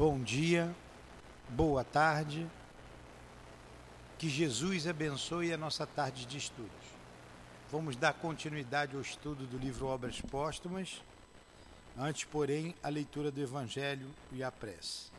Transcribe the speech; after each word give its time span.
Bom 0.00 0.18
dia, 0.18 0.74
boa 1.50 1.84
tarde. 1.84 2.48
Que 4.18 4.30
Jesus 4.30 4.86
abençoe 4.86 5.52
a 5.52 5.58
nossa 5.58 5.86
tarde 5.86 6.24
de 6.24 6.38
estudos. 6.38 6.70
Vamos 7.70 7.96
dar 7.96 8.14
continuidade 8.14 8.96
ao 8.96 9.02
estudo 9.02 9.46
do 9.46 9.58
livro 9.58 9.84
Obras 9.88 10.18
Póstumas. 10.18 11.02
Antes, 11.98 12.24
porém, 12.24 12.74
a 12.82 12.88
leitura 12.88 13.30
do 13.30 13.42
Evangelho 13.42 14.08
e 14.32 14.42
a 14.42 14.50
prece. 14.50 15.10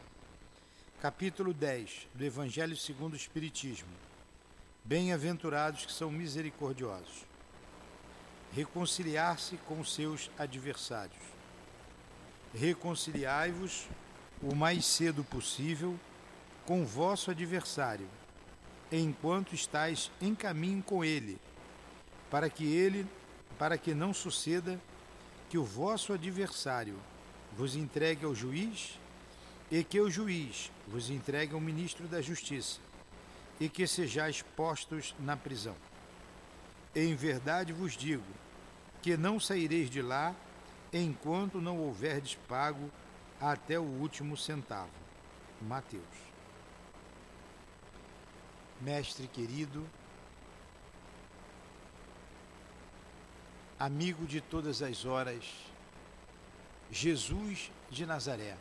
Capítulo 0.99 1.53
10 1.53 2.07
do 2.15 2.25
Evangelho 2.25 2.75
segundo 2.75 3.13
o 3.13 3.17
Espiritismo. 3.17 3.93
Bem-aventurados 4.83 5.85
que 5.85 5.93
são 5.93 6.09
misericordiosos. 6.09 7.23
Reconciliar-se 8.51 9.57
com 9.57 9.85
seus 9.85 10.31
adversários. 10.39 11.21
Reconciliai-vos 12.55 13.87
o 14.41 14.55
mais 14.55 14.85
cedo 14.85 15.23
possível 15.23 15.97
com 16.65 16.85
vosso 16.85 17.31
adversário, 17.31 18.07
enquanto 18.91 19.53
estáis 19.53 20.11
em 20.21 20.33
caminho 20.33 20.81
com 20.81 21.03
ele, 21.03 21.37
para 22.29 22.49
que 22.49 22.65
ele, 22.65 23.07
para 23.57 23.77
que 23.77 23.93
não 23.93 24.13
suceda 24.13 24.79
que 25.49 25.57
o 25.57 25.63
vosso 25.63 26.13
adversário 26.13 26.97
vos 27.55 27.75
entregue 27.75 28.25
ao 28.25 28.33
juiz 28.33 28.99
e 29.69 29.83
que 29.83 29.99
o 29.99 30.09
juiz 30.09 30.71
vos 30.87 31.09
entregue 31.09 31.53
ao 31.53 31.59
ministro 31.59 32.07
da 32.07 32.21
Justiça 32.21 32.79
e 33.59 33.69
que 33.69 33.85
sejais 33.85 34.41
postos 34.41 35.15
na 35.19 35.37
prisão. 35.37 35.75
Em 36.95 37.15
verdade 37.15 37.71
vos 37.71 37.95
digo 37.95 38.23
que 39.01 39.15
não 39.15 39.39
saireis 39.39 39.89
de 39.89 40.01
lá 40.01 40.35
enquanto 40.93 41.61
não 41.61 41.79
houverdes 41.79 42.35
pago 42.47 42.89
até 43.41 43.79
o 43.79 43.83
último 43.83 44.37
centavo. 44.37 44.91
Mateus. 45.61 46.03
Mestre 48.79 49.27
querido, 49.27 49.87
amigo 53.79 54.25
de 54.25 54.41
todas 54.41 54.81
as 54.81 55.05
horas, 55.05 55.43
Jesus 56.91 57.71
de 57.91 58.05
Nazaré. 58.05 58.57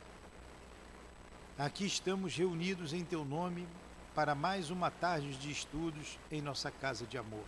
Aqui 1.58 1.86
estamos 1.86 2.36
reunidos 2.36 2.92
em 2.92 3.04
teu 3.04 3.24
nome 3.24 3.66
para 4.14 4.34
mais 4.34 4.70
uma 4.70 4.90
tarde 4.90 5.34
de 5.36 5.50
estudos 5.50 6.18
em 6.30 6.42
nossa 6.42 6.70
casa 6.70 7.06
de 7.06 7.16
amor. 7.16 7.44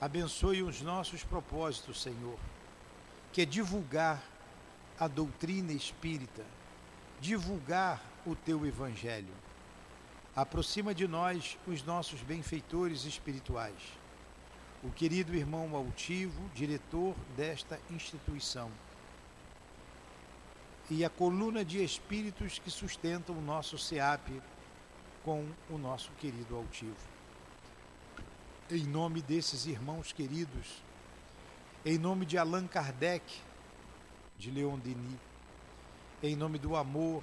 Abençoe 0.00 0.62
os 0.62 0.80
nossos 0.80 1.24
propósitos, 1.24 2.02
Senhor, 2.02 2.38
que 3.32 3.42
é 3.42 3.44
divulgar 3.44 4.22
a 4.98 5.06
doutrina 5.06 5.72
espírita, 5.72 6.44
divulgar 7.20 8.02
o 8.24 8.34
teu 8.34 8.66
evangelho. 8.66 9.32
Aproxima 10.34 10.94
de 10.94 11.06
nós 11.06 11.58
os 11.66 11.82
nossos 11.82 12.22
benfeitores 12.22 13.04
espirituais. 13.04 13.74
O 14.82 14.90
querido 14.90 15.34
irmão 15.34 15.74
altivo, 15.74 16.50
diretor 16.54 17.14
desta 17.36 17.80
instituição. 17.90 18.70
E 20.90 21.04
a 21.04 21.10
coluna 21.10 21.64
de 21.64 21.82
espíritos 21.82 22.58
que 22.58 22.70
sustentam 22.70 23.36
o 23.36 23.40
nosso 23.40 23.76
SEAP 23.78 24.40
com 25.24 25.44
o 25.68 25.76
nosso 25.76 26.10
querido 26.20 26.54
altivo. 26.54 26.94
Em 28.70 28.84
nome 28.84 29.22
desses 29.22 29.66
irmãos 29.66 30.12
queridos, 30.12 30.82
em 31.84 31.98
nome 31.98 32.24
de 32.26 32.36
Allan 32.38 32.66
Kardec, 32.66 33.24
de 34.38 34.50
Leon 34.50 34.78
Denis, 34.78 35.18
em 36.22 36.36
nome 36.36 36.58
do 36.58 36.76
amor, 36.76 37.22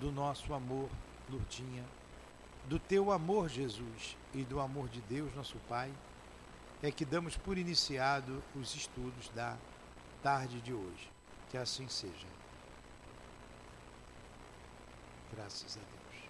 do 0.00 0.10
nosso 0.12 0.54
amor, 0.54 0.88
Lourdinha, 1.28 1.84
do 2.66 2.78
teu 2.78 3.10
amor, 3.10 3.48
Jesus, 3.48 4.16
e 4.34 4.44
do 4.44 4.60
amor 4.60 4.88
de 4.88 5.00
Deus, 5.02 5.34
nosso 5.34 5.56
Pai, 5.68 5.92
é 6.82 6.90
que 6.90 7.04
damos 7.04 7.36
por 7.36 7.58
iniciado 7.58 8.42
os 8.54 8.74
estudos 8.74 9.28
da 9.30 9.56
tarde 10.22 10.60
de 10.60 10.72
hoje. 10.72 11.10
Que 11.50 11.56
assim 11.56 11.88
seja. 11.88 12.26
Graças 15.34 15.76
a 15.76 15.80
Deus. 15.80 16.22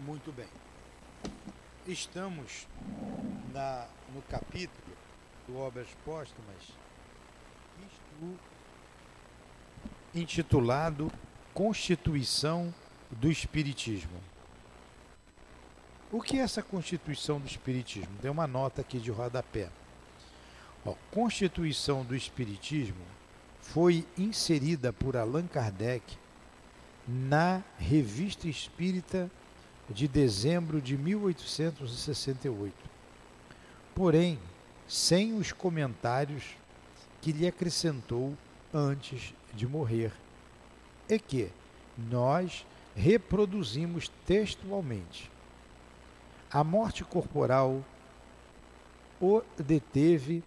Muito 0.00 0.32
bem. 0.32 0.48
Estamos 1.86 2.66
na, 3.52 3.88
no 4.12 4.20
capítulo 4.22 4.85
do 5.46 5.58
Obras 5.58 5.88
Póstumas, 6.04 6.56
intitulado 10.14 11.10
Constituição 11.52 12.74
do 13.10 13.30
Espiritismo. 13.30 14.18
O 16.10 16.20
que 16.20 16.38
é 16.38 16.42
essa 16.42 16.62
Constituição 16.62 17.40
do 17.40 17.46
Espiritismo? 17.46 18.14
Tem 18.20 18.30
uma 18.30 18.46
nota 18.46 18.80
aqui 18.80 18.98
de 18.98 19.10
rodapé. 19.10 19.68
Ó, 20.84 20.94
Constituição 21.10 22.04
do 22.04 22.14
Espiritismo 22.14 23.04
foi 23.60 24.06
inserida 24.16 24.92
por 24.92 25.16
Allan 25.16 25.46
Kardec 25.46 26.16
na 27.06 27.62
Revista 27.78 28.48
Espírita 28.48 29.30
de 29.88 30.08
dezembro 30.08 30.80
de 30.80 30.96
1868. 30.96 32.74
Porém, 33.94 34.38
sem 34.88 35.34
os 35.34 35.52
comentários 35.52 36.44
que 37.20 37.32
lhe 37.32 37.46
acrescentou 37.46 38.36
antes 38.72 39.34
de 39.54 39.66
morrer, 39.66 40.12
e 41.08 41.18
que 41.18 41.50
nós 41.96 42.66
reproduzimos 42.94 44.10
textualmente. 44.26 45.30
A 46.50 46.62
morte 46.62 47.04
corporal 47.04 47.82
o 49.20 49.42
deteve 49.58 50.42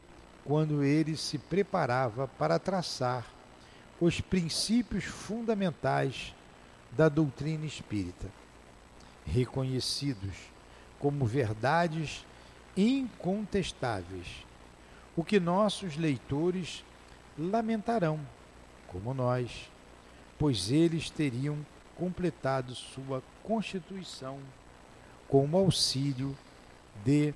quando 0.45 0.83
ele 0.83 1.17
se 1.17 1.37
preparava 1.37 2.27
para 2.27 2.59
traçar 2.59 3.25
os 3.99 4.21
princípios 4.21 5.03
fundamentais 5.03 6.33
da 6.91 7.09
doutrina 7.09 7.65
espírita, 7.65 8.27
reconhecidos 9.25 10.33
como 10.97 11.25
verdades 11.25 12.25
incontestáveis, 12.75 14.45
o 15.15 15.23
que 15.23 15.39
nossos 15.39 15.97
leitores 15.97 16.83
lamentarão, 17.37 18.19
como 18.87 19.13
nós, 19.13 19.69
pois 20.37 20.71
eles 20.71 21.09
teriam 21.09 21.57
completado 21.95 22.73
sua 22.73 23.21
constituição 23.43 24.39
com 25.27 25.45
o 25.45 25.57
auxílio 25.57 26.35
de 27.03 27.33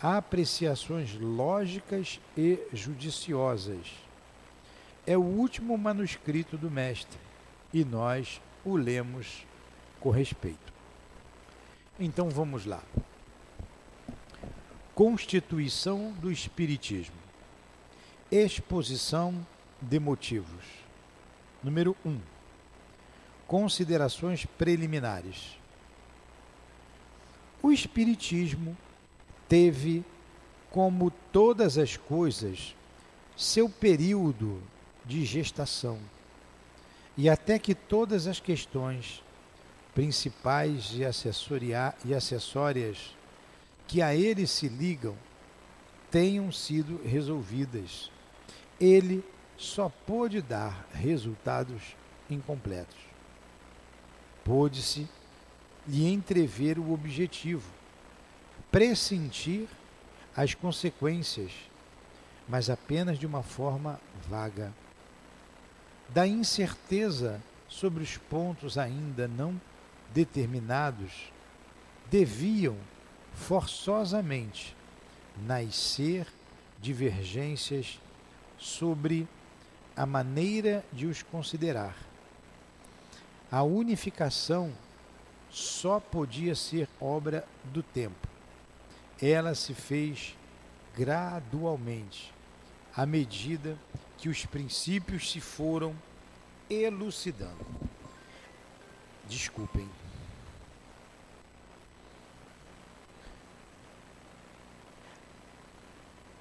apreciações 0.00 1.14
lógicas 1.14 2.20
e 2.36 2.58
judiciosas. 2.72 3.86
É 5.06 5.16
o 5.16 5.22
último 5.22 5.76
manuscrito 5.78 6.56
do 6.56 6.70
mestre 6.70 7.18
e 7.72 7.84
nós 7.84 8.40
o 8.64 8.76
lemos 8.76 9.46
com 10.00 10.10
respeito. 10.10 10.72
Então 11.98 12.28
vamos 12.28 12.66
lá. 12.66 12.82
Constituição 14.94 16.12
do 16.20 16.30
Espiritismo. 16.30 17.16
Exposição 18.30 19.46
de 19.80 19.98
motivos. 19.98 20.64
Número 21.62 21.96
1. 22.04 22.10
Um, 22.10 22.20
considerações 23.46 24.44
preliminares. 24.44 25.56
O 27.62 27.72
Espiritismo 27.72 28.76
teve, 29.48 30.04
como 30.70 31.10
todas 31.32 31.78
as 31.78 31.96
coisas, 31.96 32.74
seu 33.34 33.70
período 33.70 34.62
de 35.06 35.24
gestação, 35.24 35.98
e 37.16 37.30
até 37.30 37.58
que 37.58 37.74
todas 37.74 38.26
as 38.26 38.40
questões 38.40 39.22
principais 39.94 40.92
e, 40.92 41.00
e 42.08 42.14
acessórias 42.14 43.14
que 43.92 44.00
a 44.00 44.14
ele 44.14 44.46
se 44.46 44.68
ligam 44.68 45.14
tenham 46.10 46.50
sido 46.50 46.98
resolvidas. 47.04 48.10
Ele 48.80 49.22
só 49.54 49.90
pôde 50.06 50.40
dar 50.40 50.88
resultados 50.94 51.94
incompletos. 52.30 52.96
Pôde-se 54.42 55.06
lhe 55.86 56.10
entrever 56.10 56.78
o 56.78 56.90
objetivo, 56.90 57.70
pressentir 58.70 59.68
as 60.34 60.54
consequências, 60.54 61.52
mas 62.48 62.70
apenas 62.70 63.18
de 63.18 63.26
uma 63.26 63.42
forma 63.42 64.00
vaga. 64.26 64.72
Da 66.08 66.26
incerteza 66.26 67.42
sobre 67.68 68.02
os 68.02 68.16
pontos 68.16 68.78
ainda 68.78 69.28
não 69.28 69.60
determinados, 70.14 71.30
deviam 72.10 72.74
forçosamente 73.34 74.76
nascer 75.46 76.26
divergências 76.80 78.00
sobre 78.58 79.26
a 79.96 80.06
maneira 80.06 80.84
de 80.92 81.06
os 81.06 81.22
considerar. 81.22 81.96
A 83.50 83.62
unificação 83.62 84.72
só 85.50 86.00
podia 86.00 86.54
ser 86.54 86.88
obra 87.00 87.46
do 87.64 87.82
tempo. 87.82 88.28
Ela 89.20 89.54
se 89.54 89.74
fez 89.74 90.34
gradualmente, 90.96 92.32
à 92.96 93.04
medida 93.04 93.76
que 94.18 94.28
os 94.28 94.46
princípios 94.46 95.30
se 95.30 95.40
foram 95.40 95.94
elucidando. 96.70 97.66
Desculpem. 99.28 99.88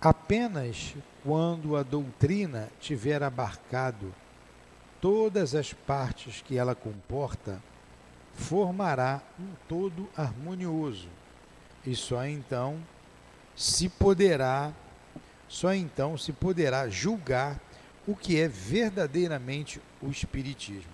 Apenas 0.01 0.95
quando 1.24 1.75
a 1.75 1.83
doutrina 1.83 2.69
tiver 2.80 3.21
abarcado 3.21 4.12
todas 5.00 5.53
as 5.53 5.74
partes 5.74 6.42
que 6.42 6.57
ela 6.57 6.74
comporta, 6.74 7.62
formará 8.33 9.21
um 9.39 9.50
todo 9.68 10.09
harmonioso. 10.18 11.07
E 11.86 11.95
só 11.95 12.25
então 12.25 12.80
se 13.56 13.89
poderá, 13.89 14.74
só 15.48 15.71
então 15.71 16.18
se 16.18 16.33
poderá 16.33 16.89
julgar 16.89 17.59
o 18.07 18.15
que 18.15 18.39
é 18.39 18.48
verdadeiramente 18.48 19.80
o 20.01 20.09
espiritismo. 20.09 20.89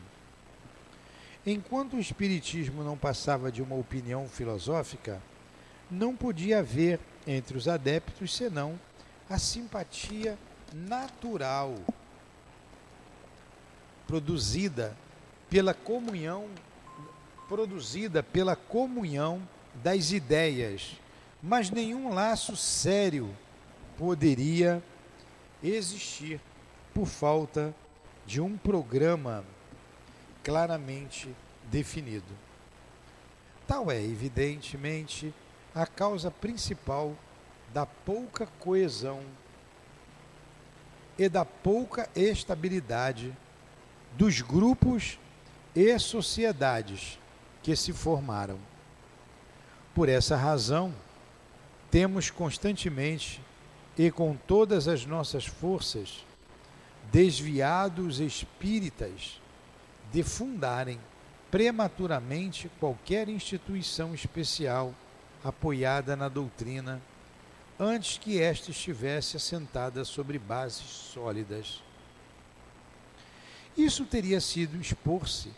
Enquanto 1.46 1.96
o 1.96 2.00
espiritismo 2.00 2.84
não 2.84 2.98
passava 2.98 3.50
de 3.50 3.62
uma 3.62 3.76
opinião 3.76 4.28
filosófica, 4.28 5.22
não 5.90 6.14
podia 6.14 6.60
haver 6.60 7.00
entre 7.26 7.58
os 7.58 7.70
adeptos 7.70 8.36
senão 8.36 8.78
a 9.30 9.38
simpatia 9.38 10.38
natural 10.74 11.76
produzida 14.08 14.96
pela 15.50 15.74
comunhão 15.74 16.50
produzida 17.48 18.22
pela 18.22 18.56
comunhão 18.56 19.42
das 19.76 20.12
ideias, 20.12 20.98
mas 21.42 21.70
nenhum 21.70 22.14
laço 22.14 22.58
sério 22.58 23.34
poderia 23.98 24.84
existir 25.64 26.42
por 26.94 27.06
falta 27.06 27.74
de 28.26 28.42
um 28.42 28.58
programa 28.58 29.46
claramente 30.44 31.34
definido. 31.72 32.36
Tal 33.66 33.90
é, 33.92 34.02
evidentemente, 34.02 35.34
a 35.74 35.86
causa 35.86 36.30
principal 36.30 37.16
da 37.78 37.86
pouca 37.86 38.48
coesão 38.60 39.22
e 41.16 41.30
da 41.30 41.46
pouca 41.46 42.10
estabilidade 42.16 43.32
dos 44.18 44.42
grupos 44.42 45.20
e 45.76 46.00
sociedades 46.00 47.20
que 47.62 47.76
se 47.76 47.94
formaram. 47.94 48.58
Por 49.94 50.10
essa 50.10 50.36
razão, 50.36 50.92
temos 51.92 52.32
constantemente 52.32 53.44
e 53.96 54.10
com 54.10 54.36
todas 54.36 54.88
as 54.88 55.06
nossas 55.06 55.46
forças 55.46 56.26
desviado 57.12 58.08
os 58.08 58.20
espíritas 58.20 59.40
de 60.12 60.24
fundarem 60.24 61.00
prematuramente 61.52 62.72
qualquer 62.80 63.30
instituição 63.30 64.16
especial 64.16 64.96
apoiada 65.44 66.16
na 66.16 66.28
doutrina 66.28 67.00
antes 67.80 68.18
que 68.18 68.42
esta 68.42 68.72
estivesse 68.72 69.38
assentada 69.38 70.04
sobre 70.04 70.40
bases 70.40 70.86
sólidas. 70.86 71.82
Isso 73.78 74.06
teria 74.06 74.42
sido 74.42 74.80
expor-se 74.82 75.52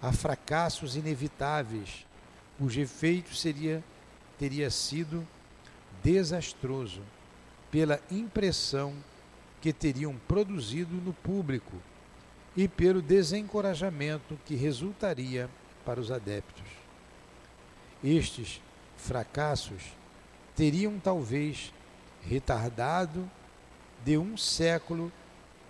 a 0.00 0.12
fracassos 0.12 0.94
inevitáveis, 0.94 2.06
cujo 2.58 2.80
efeito 2.80 3.34
seria, 3.34 3.82
teria 4.38 4.70
sido 4.70 5.26
desastroso 6.02 7.02
pela 7.70 8.00
impressão 8.10 8.94
que 9.60 9.72
teriam 9.72 10.14
produzido 10.28 10.94
no 10.94 11.12
público 11.12 11.72
e 12.56 12.68
pelo 12.68 13.02
desencorajamento 13.02 14.38
que 14.44 14.54
resultaria 14.54 15.50
para 15.84 15.98
os 15.98 16.12
adeptos. 16.12 16.62
Estes 18.02 18.60
fracassos 18.96 19.82
teriam 20.56 20.98
talvez 20.98 21.72
retardado 22.22 23.28
de 24.04 24.16
um 24.16 24.36
século 24.36 25.12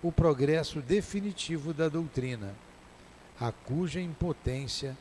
o 0.01 0.11
progresso 0.11 0.81
definitivo 0.81 1.73
da 1.73 1.89
doutrina, 1.89 2.53
a 3.39 3.51
cuja 3.51 3.99
impotência 3.99 4.95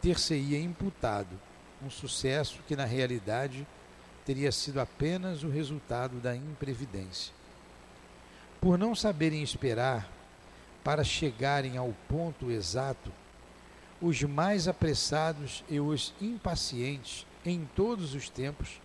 ter-se-ia 0.00 0.60
imputado 0.60 1.38
um 1.84 1.90
sucesso 1.90 2.60
que 2.66 2.76
na 2.76 2.84
realidade 2.84 3.66
teria 4.24 4.50
sido 4.52 4.80
apenas 4.80 5.42
o 5.42 5.48
resultado 5.48 6.18
da 6.18 6.34
imprevidência. 6.34 7.32
Por 8.60 8.78
não 8.78 8.94
saberem 8.94 9.42
esperar 9.42 10.08
para 10.82 11.04
chegarem 11.04 11.76
ao 11.76 11.92
ponto 12.08 12.50
exato, 12.50 13.10
os 14.00 14.22
mais 14.22 14.68
apressados 14.68 15.64
e 15.68 15.80
os 15.80 16.14
impacientes 16.20 17.26
em 17.44 17.68
todos 17.74 18.14
os 18.14 18.28
tempos 18.28 18.80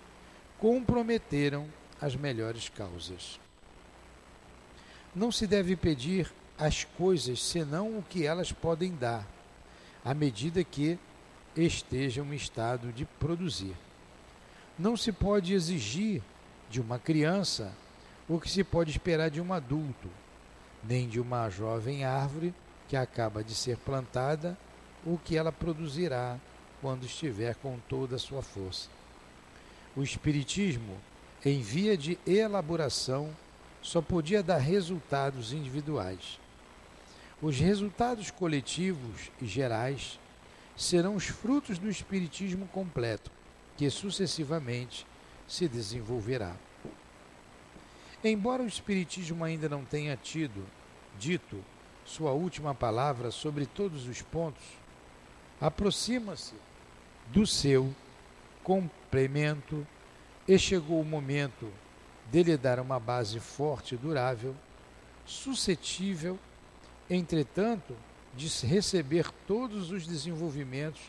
comprometeram 0.62 1.68
as 2.00 2.16
melhores 2.16 2.70
causas. 2.70 3.40
Não 5.14 5.32
se 5.32 5.48
deve 5.48 5.76
pedir 5.76 6.32
às 6.56 6.84
coisas 6.84 7.42
senão 7.42 7.98
o 7.98 8.04
que 8.04 8.28
elas 8.28 8.52
podem 8.52 8.96
dar, 8.96 9.28
à 10.06 10.14
medida 10.14 10.64
que 10.64 11.00
estejam 11.58 12.32
em 12.32 12.36
estado 12.36 12.94
de 12.94 13.06
produzir. 13.06 13.76
Não 14.78 14.96
se 14.96 15.12
pode 15.12 15.52
exigir 15.52 16.22
de 16.70 16.80
uma 16.80 17.00
criança 17.00 17.74
o 18.30 18.40
que 18.40 18.50
se 18.50 18.64
pode 18.64 18.92
esperar 18.92 19.32
de 19.32 19.42
um 19.42 19.52
adulto, 19.52 20.10
nem 20.84 21.10
de 21.10 21.20
uma 21.20 21.50
jovem 21.50 22.06
árvore 22.06 22.54
que 22.88 22.96
acaba 22.96 23.44
de 23.44 23.56
ser 23.56 23.78
plantada 23.78 24.56
o 25.04 25.18
que 25.18 25.36
ela 25.36 25.52
produzirá 25.52 26.40
quando 26.80 27.06
estiver 27.06 27.56
com 27.56 27.80
toda 27.90 28.16
a 28.16 28.20
sua 28.20 28.44
força. 28.44 29.01
O 29.96 30.02
Espiritismo, 30.02 30.98
em 31.44 31.62
via 31.62 31.98
de 31.98 32.18
elaboração, 32.26 33.30
só 33.82 34.02
podia 34.02 34.42
dar 34.42 34.58
resultados 34.58 35.52
individuais. 35.52 36.40
Os 37.42 37.60
resultados 37.60 38.32
coletivos 38.32 39.32
e 39.42 39.46
gerais 39.46 40.20
serão 40.78 41.16
os 41.16 41.26
frutos 41.26 41.78
do 41.78 41.90
Espiritismo 41.90 42.68
completo, 42.68 43.32
que 43.76 43.90
sucessivamente 43.90 45.06
se 45.48 45.68
desenvolverá. 45.68 46.56
Embora 48.24 48.64
o 48.64 48.68
Espiritismo 48.68 49.44
ainda 49.44 49.68
não 49.68 49.84
tenha 49.84 50.16
tido, 50.16 50.66
dito, 51.20 51.62
sua 52.06 52.32
última 52.32 52.74
palavra 52.74 53.32
sobre 53.32 53.66
todos 53.66 54.08
os 54.08 54.22
pontos, 54.22 54.64
aproxima-se 55.60 56.54
do 57.28 57.46
seu 57.46 57.94
complemento 58.64 59.86
e 60.48 60.58
chegou 60.58 61.02
o 61.02 61.06
momento 61.06 61.72
dele 62.32 62.58
dar 62.58 62.80
uma 62.80 63.00
base 63.00 63.40
forte 63.40 63.96
e 63.96 63.98
durável, 63.98 64.56
suscetível, 65.26 66.40
entretanto, 67.10 67.96
de 68.36 68.48
receber 68.66 69.30
todos 69.46 69.92
os 69.92 70.08
desenvolvimentos 70.08 71.02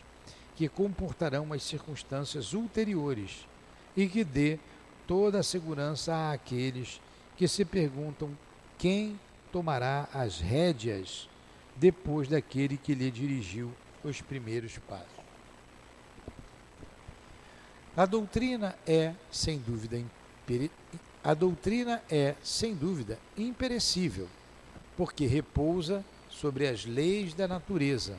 que 0.55 0.67
comportarão 0.67 1.51
as 1.53 1.63
circunstâncias 1.63 2.53
ulteriores 2.53 3.47
e 3.95 4.07
que 4.07 4.23
dê 4.23 4.59
toda 5.07 5.39
a 5.39 5.43
segurança 5.43 6.31
àqueles 6.31 7.01
que 7.37 7.47
se 7.47 7.65
perguntam 7.65 8.37
quem 8.77 9.19
tomará 9.51 10.07
as 10.13 10.39
rédeas 10.39 11.29
depois 11.75 12.27
daquele 12.27 12.77
que 12.77 12.93
lhe 12.93 13.09
dirigiu 13.09 13.71
os 14.03 14.21
primeiros 14.21 14.77
passos. 14.79 15.22
A 17.95 18.07
doutrina 18.07 18.75
é, 18.87 19.13
sem 19.31 19.59
dúvida, 19.59 19.99
imperi... 19.99 20.71
a 21.23 21.35
doutrina 21.35 22.01
é, 22.09 22.33
sem 22.41 22.73
dúvida, 22.73 23.19
imperecível, 23.37 24.27
porque 24.97 25.27
repousa 25.27 26.03
sobre 26.27 26.67
as 26.67 26.85
leis 26.85 27.35
da 27.35 27.47
natureza 27.47 28.17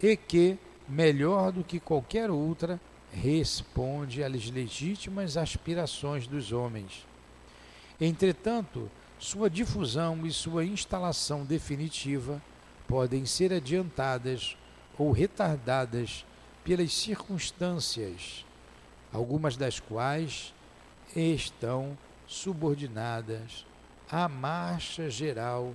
e 0.00 0.16
que, 0.16 0.56
melhor 0.88 1.52
do 1.52 1.62
que 1.62 1.78
qualquer 1.78 2.30
outra, 2.30 2.80
responde 3.12 4.24
às 4.24 4.50
legítimas 4.50 5.36
aspirações 5.36 6.26
dos 6.26 6.50
homens. 6.50 7.06
Entretanto, 8.00 8.90
sua 9.18 9.50
difusão 9.50 10.24
e 10.24 10.32
sua 10.32 10.64
instalação 10.64 11.44
definitiva 11.44 12.40
podem 12.86 13.26
ser 13.26 13.52
adiantadas 13.52 14.56
ou 14.96 15.12
retardadas 15.12 16.24
pelas 16.64 16.94
circunstâncias 16.94 18.47
algumas 19.12 19.56
das 19.56 19.80
quais 19.80 20.52
estão 21.14 21.96
subordinadas 22.26 23.66
à 24.10 24.28
marcha 24.28 25.08
geral 25.08 25.74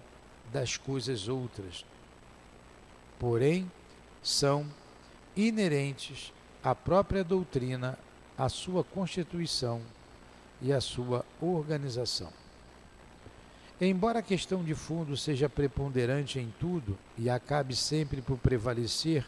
das 0.51 0.77
coisas 0.77 1.27
outras. 1.27 1.85
Porém, 3.19 3.69
são 4.21 4.65
inerentes 5.35 6.31
à 6.63 6.75
própria 6.75 7.23
doutrina, 7.23 7.97
à 8.37 8.47
sua 8.49 8.83
constituição 8.83 9.81
e 10.61 10.71
à 10.71 10.79
sua 10.79 11.25
organização. 11.41 12.31
Embora 13.81 14.19
a 14.19 14.23
questão 14.23 14.63
de 14.63 14.73
fundo 14.73 15.17
seja 15.17 15.49
preponderante 15.49 16.39
em 16.39 16.53
tudo 16.59 16.97
e 17.17 17.29
acabe 17.29 17.75
sempre 17.75 18.21
por 18.21 18.37
prevalecer, 18.37 19.25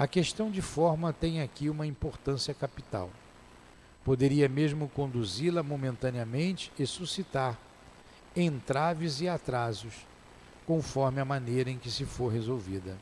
a 0.00 0.08
questão 0.08 0.50
de 0.50 0.62
forma 0.62 1.12
tem 1.12 1.42
aqui 1.42 1.68
uma 1.68 1.86
importância 1.86 2.54
capital. 2.54 3.10
Poderia 4.02 4.48
mesmo 4.48 4.88
conduzi-la 4.88 5.62
momentaneamente 5.62 6.72
e 6.78 6.86
suscitar 6.86 7.58
entraves 8.34 9.20
e 9.20 9.28
atrasos, 9.28 9.92
conforme 10.66 11.20
a 11.20 11.24
maneira 11.26 11.68
em 11.68 11.76
que 11.76 11.90
se 11.90 12.06
for 12.06 12.32
resolvida. 12.32 12.96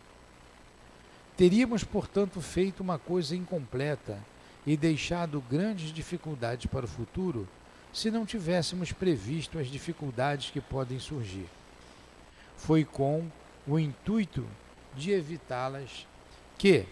Teríamos, 1.36 1.84
portanto, 1.84 2.40
feito 2.40 2.80
uma 2.80 2.98
coisa 2.98 3.36
incompleta 3.36 4.18
e 4.66 4.76
deixado 4.76 5.40
grandes 5.48 5.92
dificuldades 5.92 6.66
para 6.66 6.84
o 6.84 6.88
futuro 6.88 7.46
se 7.92 8.10
não 8.10 8.26
tivéssemos 8.26 8.90
previsto 8.90 9.60
as 9.60 9.68
dificuldades 9.68 10.50
que 10.50 10.60
podem 10.60 10.98
surgir. 10.98 11.46
Foi 12.56 12.84
com 12.84 13.24
o 13.68 13.78
intuito 13.78 14.44
de 14.96 15.12
evitá-las 15.12 16.04
que 16.58 16.84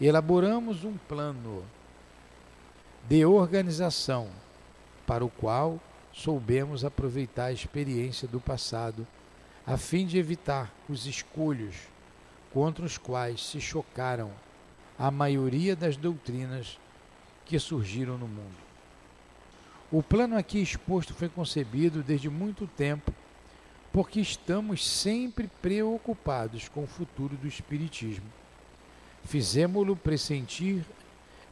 elaboramos 0.00 0.82
um 0.82 0.96
plano 0.96 1.62
de 3.06 3.24
organização 3.26 4.30
para 5.06 5.24
o 5.24 5.28
qual 5.28 5.78
soubemos 6.10 6.84
aproveitar 6.84 7.46
a 7.46 7.52
experiência 7.52 8.26
do 8.26 8.40
passado 8.40 9.06
a 9.66 9.76
fim 9.76 10.06
de 10.06 10.18
evitar 10.18 10.72
os 10.88 11.06
escolhos 11.06 11.76
contra 12.52 12.84
os 12.84 12.96
quais 12.96 13.44
se 13.44 13.60
chocaram 13.60 14.30
a 14.98 15.10
maioria 15.10 15.76
das 15.76 15.96
doutrinas 15.96 16.78
que 17.44 17.58
surgiram 17.58 18.16
no 18.16 18.28
mundo. 18.28 18.64
O 19.92 20.02
plano 20.02 20.36
aqui 20.36 20.62
exposto 20.62 21.12
foi 21.12 21.28
concebido 21.28 22.02
desde 22.02 22.30
muito 22.30 22.66
tempo 22.66 23.12
porque 23.92 24.20
estamos 24.20 24.86
sempre 24.86 25.48
preocupados 25.60 26.68
com 26.68 26.84
o 26.84 26.86
futuro 26.86 27.36
do 27.36 27.46
Espiritismo. 27.46 28.26
Fizemos-lo 29.24 29.96
pressentir 29.96 30.84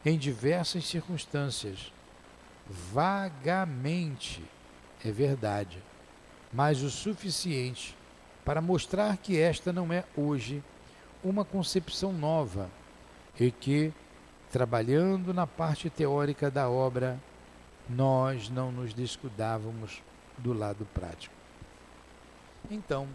em 0.05 0.17
diversas 0.17 0.85
circunstâncias, 0.85 1.91
vagamente, 2.67 4.43
é 5.03 5.11
verdade, 5.11 5.81
mas 6.51 6.81
o 6.81 6.89
suficiente 6.89 7.95
para 8.45 8.61
mostrar 8.61 9.17
que 9.17 9.39
esta 9.39 9.71
não 9.71 9.91
é 9.91 10.03
hoje 10.15 10.61
uma 11.23 11.45
concepção 11.45 12.11
nova 12.11 12.69
e 13.39 13.49
que, 13.49 13.91
trabalhando 14.51 15.33
na 15.33 15.47
parte 15.47 15.89
teórica 15.89 16.51
da 16.51 16.69
obra, 16.69 17.17
nós 17.89 18.49
não 18.49 18.71
nos 18.71 18.93
descuidávamos 18.93 20.01
do 20.37 20.53
lado 20.53 20.85
prático. 20.93 21.33
Então, 22.69 23.07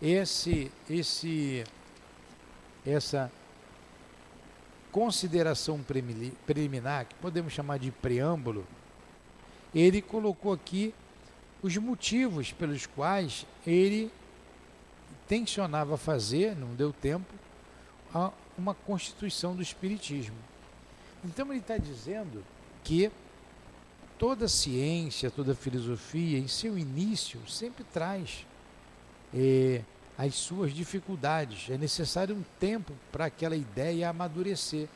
esse, 0.00 0.70
esse, 0.88 1.64
essa 2.86 3.30
consideração 4.98 5.80
preliminar, 6.44 7.06
que 7.06 7.14
podemos 7.14 7.52
chamar 7.52 7.78
de 7.78 7.88
preâmbulo, 7.92 8.66
ele 9.72 10.02
colocou 10.02 10.52
aqui 10.52 10.92
os 11.62 11.76
motivos 11.76 12.50
pelos 12.50 12.84
quais 12.84 13.46
ele 13.64 14.10
tensionava 15.28 15.96
fazer, 15.96 16.56
não 16.56 16.74
deu 16.74 16.92
tempo, 16.92 17.32
uma 18.56 18.74
constituição 18.74 19.54
do 19.54 19.62
Espiritismo. 19.62 20.34
Então 21.24 21.52
ele 21.52 21.60
está 21.60 21.78
dizendo 21.78 22.44
que 22.82 23.08
toda 24.18 24.48
ciência, 24.48 25.30
toda 25.30 25.54
filosofia, 25.54 26.40
em 26.40 26.48
seu 26.48 26.76
início, 26.76 27.38
sempre 27.48 27.84
traz 27.84 28.44
eh, 29.32 29.80
as 30.18 30.34
suas 30.34 30.74
dificuldades. 30.74 31.70
É 31.70 31.78
necessário 31.78 32.34
um 32.34 32.42
tempo 32.58 32.92
para 33.12 33.26
aquela 33.26 33.54
ideia 33.54 34.10
amadurecer. 34.10 34.88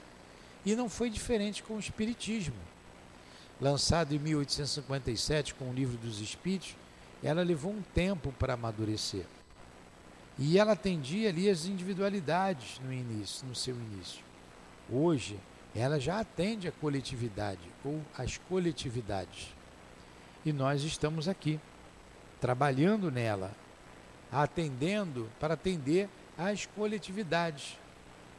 E 0.67 0.75
não 0.75 0.89
foi 0.89 1.09
diferente 1.09 1.63
com 1.63 1.75
o 1.75 1.81
Espiritismo. 1.81 2.57
Lançado 3.61 4.13
em 4.13 4.19
1857 4.19 5.55
com 5.55 5.71
o 5.71 5.73
Livro 5.73 5.97
dos 5.97 6.21
Espíritos, 6.21 6.75
ela 7.23 7.43
levou 7.43 7.71
um 7.71 7.83
tempo 7.95 8.33
para 8.33 8.55
amadurecer. 8.55 9.25
E 10.37 10.59
ela 10.59 10.73
atendia 10.73 11.29
ali 11.29 11.49
as 11.49 11.67
individualidades 11.67 12.81
no 12.81 12.93
início, 12.93 13.47
no 13.47 13.55
seu 13.55 13.77
início. 13.77 14.25
Hoje, 14.91 15.39
ela 15.75 16.01
já 16.01 16.19
atende 16.19 16.67
a 16.67 16.73
coletividade 16.73 17.61
ou 17.85 18.01
as 18.19 18.39
coletividades. 18.39 19.55
E 20.45 20.53
nós 20.53 20.83
estamos 20.83 21.29
aqui, 21.29 21.61
trabalhando 22.41 23.11
nela, 23.11 23.53
atendendo 24.33 25.29
para 25.39 25.55
atender 25.55 26.09
às 26.39 26.65
coletividades, 26.65 27.79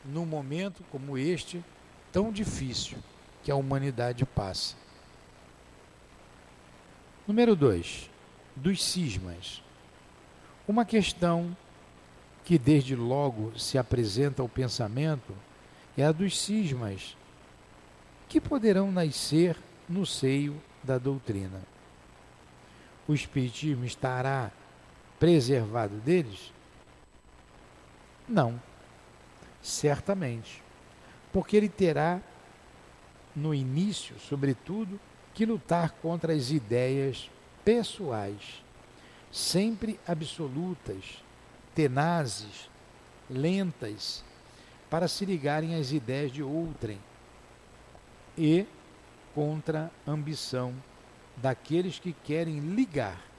num 0.04 0.26
momento 0.26 0.84
como 0.92 1.18
este, 1.18 1.64
tão 2.12 2.32
difícil 2.32 2.98
que 3.44 3.52
a 3.52 3.56
humanidade 3.56 4.26
passa. 4.26 4.76
Número 7.28 7.56
2. 7.56 8.10
Dos 8.56 8.84
cismas. 8.84 9.62
Uma 10.68 10.84
questão 10.84 11.56
que 12.44 12.58
desde 12.58 12.96
logo 12.96 13.58
se 13.58 13.78
apresenta 13.78 14.42
ao 14.42 14.50
pensamento 14.50 15.34
é 15.98 16.04
a 16.04 16.12
dos 16.12 16.40
cismas, 16.40 17.16
que 18.28 18.42
poderão 18.42 18.92
nascer 18.92 19.56
no 19.88 20.06
seio 20.06 20.62
da 20.84 20.98
doutrina. 20.98 21.62
O 23.08 23.14
Espiritismo 23.14 23.86
estará 23.86 24.52
preservado 25.24 25.96
deles? 26.00 26.52
Não, 28.28 28.62
certamente, 29.62 30.62
porque 31.32 31.56
ele 31.56 31.70
terá, 31.70 32.20
no 33.34 33.56
início, 33.56 34.20
sobretudo, 34.20 35.00
que 35.34 35.46
lutar 35.46 35.92
contra 35.92 36.34
as 36.34 36.52
ideias 36.52 37.32
pessoais, 37.64 38.62
sempre 39.32 39.98
absolutas, 40.06 41.24
tenazes, 41.74 42.70
lentas, 43.30 44.26
para 44.90 45.08
se 45.08 45.24
ligarem 45.24 45.76
às 45.76 45.94
ideias 45.94 46.34
de 46.34 46.44
outrem 46.44 47.00
e 48.38 48.66
contra 49.34 49.90
a 50.06 50.12
ambição 50.12 50.74
daqueles 51.38 51.98
que 51.98 52.12
querem 52.12 52.60
ligar, 52.60 53.33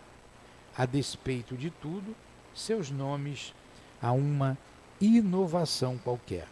a 0.76 0.87
despeito 0.87 1.57
de 1.57 1.71
tudo, 1.71 2.14
seus 2.54 2.90
nomes 2.90 3.54
a 4.00 4.12
uma 4.12 4.59
inovação 5.00 5.99
qualquer. 5.99 6.49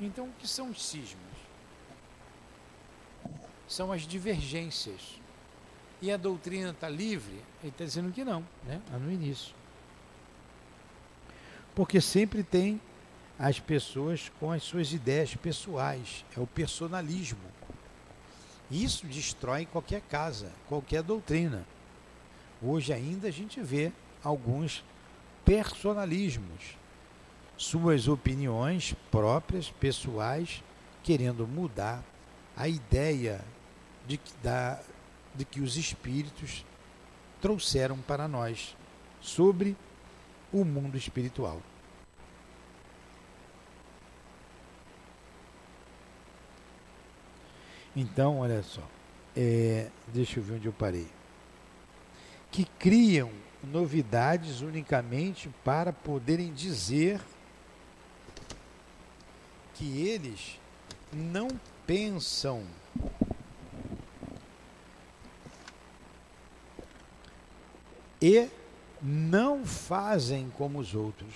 Então, 0.00 0.26
o 0.26 0.32
que 0.32 0.48
são 0.48 0.70
os 0.70 0.82
cismas? 0.84 1.18
São 3.68 3.92
as 3.92 4.02
divergências. 4.02 5.20
E 6.02 6.10
a 6.10 6.16
doutrina 6.16 6.70
está 6.70 6.88
livre? 6.88 7.42
Ele 7.62 7.70
está 7.70 7.84
dizendo 7.84 8.10
que 8.12 8.24
não, 8.24 8.44
né? 8.64 8.80
lá 8.90 8.98
no 8.98 9.12
início. 9.12 9.54
Porque 11.74 12.00
sempre 12.00 12.42
tem 12.42 12.80
as 13.38 13.60
pessoas 13.60 14.30
com 14.40 14.50
as 14.50 14.62
suas 14.62 14.92
ideias 14.92 15.34
pessoais, 15.34 16.24
é 16.36 16.40
o 16.40 16.46
personalismo. 16.46 17.38
Isso 18.70 19.06
destrói 19.06 19.66
qualquer 19.66 20.00
casa, 20.02 20.50
qualquer 20.68 21.02
doutrina. 21.02 21.66
Hoje 22.62 22.92
ainda 22.92 23.28
a 23.28 23.30
gente 23.30 23.60
vê 23.60 23.90
alguns 24.22 24.84
personalismos, 25.44 26.76
suas 27.56 28.06
opiniões 28.06 28.94
próprias, 29.10 29.70
pessoais, 29.70 30.62
querendo 31.02 31.46
mudar 31.46 32.04
a 32.56 32.68
ideia 32.68 33.42
de 34.06 34.18
que, 34.18 34.32
da, 34.42 34.80
de 35.34 35.44
que 35.44 35.60
os 35.60 35.76
espíritos 35.76 36.64
trouxeram 37.40 37.98
para 37.98 38.28
nós 38.28 38.76
sobre 39.20 39.76
o 40.52 40.64
mundo 40.64 40.96
espiritual. 40.96 41.60
Então, 47.96 48.40
olha 48.40 48.62
só, 48.62 48.82
é, 49.36 49.88
deixa 50.08 50.38
eu 50.38 50.42
ver 50.44 50.54
onde 50.54 50.66
eu 50.66 50.72
parei. 50.72 51.08
Que 52.50 52.64
criam 52.64 53.30
novidades 53.62 54.60
unicamente 54.60 55.50
para 55.64 55.92
poderem 55.92 56.52
dizer 56.52 57.20
que 59.74 60.06
eles 60.06 60.58
não 61.12 61.48
pensam 61.86 62.64
e 68.20 68.48
não 69.00 69.64
fazem 69.64 70.50
como 70.58 70.78
os 70.78 70.94
outros, 70.94 71.32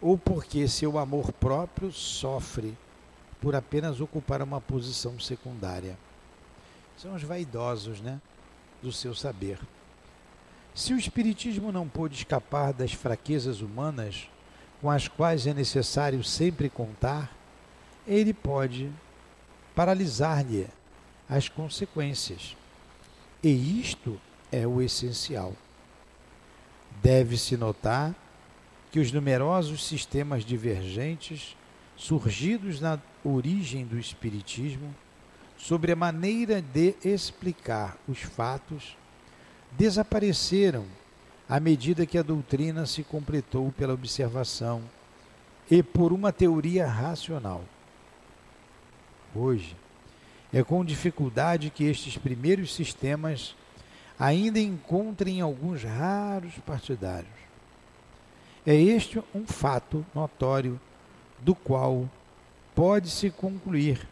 ou 0.00 0.16
porque 0.16 0.66
seu 0.66 0.98
amor 0.98 1.32
próprio 1.32 1.92
sofre 1.92 2.76
por 3.40 3.54
apenas 3.54 4.00
ocupar 4.00 4.40
uma 4.40 4.60
posição 4.60 5.20
secundária. 5.20 5.98
São 6.96 7.14
os 7.14 7.22
vaidosos, 7.22 8.00
né? 8.00 8.20
Do 8.82 8.90
seu 8.90 9.14
saber. 9.14 9.60
Se 10.74 10.92
o 10.92 10.98
Espiritismo 10.98 11.72
não 11.72 11.88
pôde 11.88 12.16
escapar 12.16 12.72
das 12.72 12.92
fraquezas 12.92 13.60
humanas 13.60 14.28
com 14.80 14.90
as 14.90 15.08
quais 15.08 15.46
é 15.46 15.52
necessário 15.52 16.22
sempre 16.22 16.70
contar, 16.70 17.34
ele 18.06 18.32
pode 18.32 18.90
paralisar-lhe 19.74 20.66
as 21.28 21.48
consequências. 21.48 22.56
E 23.42 23.80
isto 23.80 24.20
é 24.50 24.66
o 24.66 24.80
essencial. 24.80 25.54
Deve-se 27.02 27.56
notar 27.56 28.14
que 28.90 28.98
os 28.98 29.12
numerosos 29.12 29.86
sistemas 29.86 30.44
divergentes 30.44 31.56
surgidos 31.96 32.80
na 32.80 32.98
origem 33.22 33.84
do 33.84 33.98
Espiritismo 33.98 34.94
sobre 35.56 35.92
a 35.92 35.96
maneira 35.96 36.62
de 36.62 36.94
explicar 37.04 37.96
os 38.08 38.20
fatos 38.20 38.96
desapareceram 39.72 40.84
à 41.48 41.58
medida 41.58 42.06
que 42.06 42.18
a 42.18 42.22
doutrina 42.22 42.86
se 42.86 43.02
completou 43.02 43.72
pela 43.72 43.94
observação 43.94 44.82
e 45.70 45.82
por 45.82 46.12
uma 46.12 46.32
teoria 46.32 46.86
racional. 46.86 47.64
Hoje, 49.34 49.76
é 50.52 50.62
com 50.62 50.84
dificuldade 50.84 51.70
que 51.70 51.84
estes 51.84 52.16
primeiros 52.16 52.74
sistemas 52.74 53.54
ainda 54.18 54.58
encontrem 54.58 55.40
alguns 55.40 55.84
raros 55.84 56.54
partidários. 56.66 57.38
É 58.66 58.74
este 58.74 59.22
um 59.34 59.46
fato 59.46 60.04
notório 60.14 60.80
do 61.38 61.54
qual 61.54 62.08
pode-se 62.74 63.30
concluir 63.30 64.06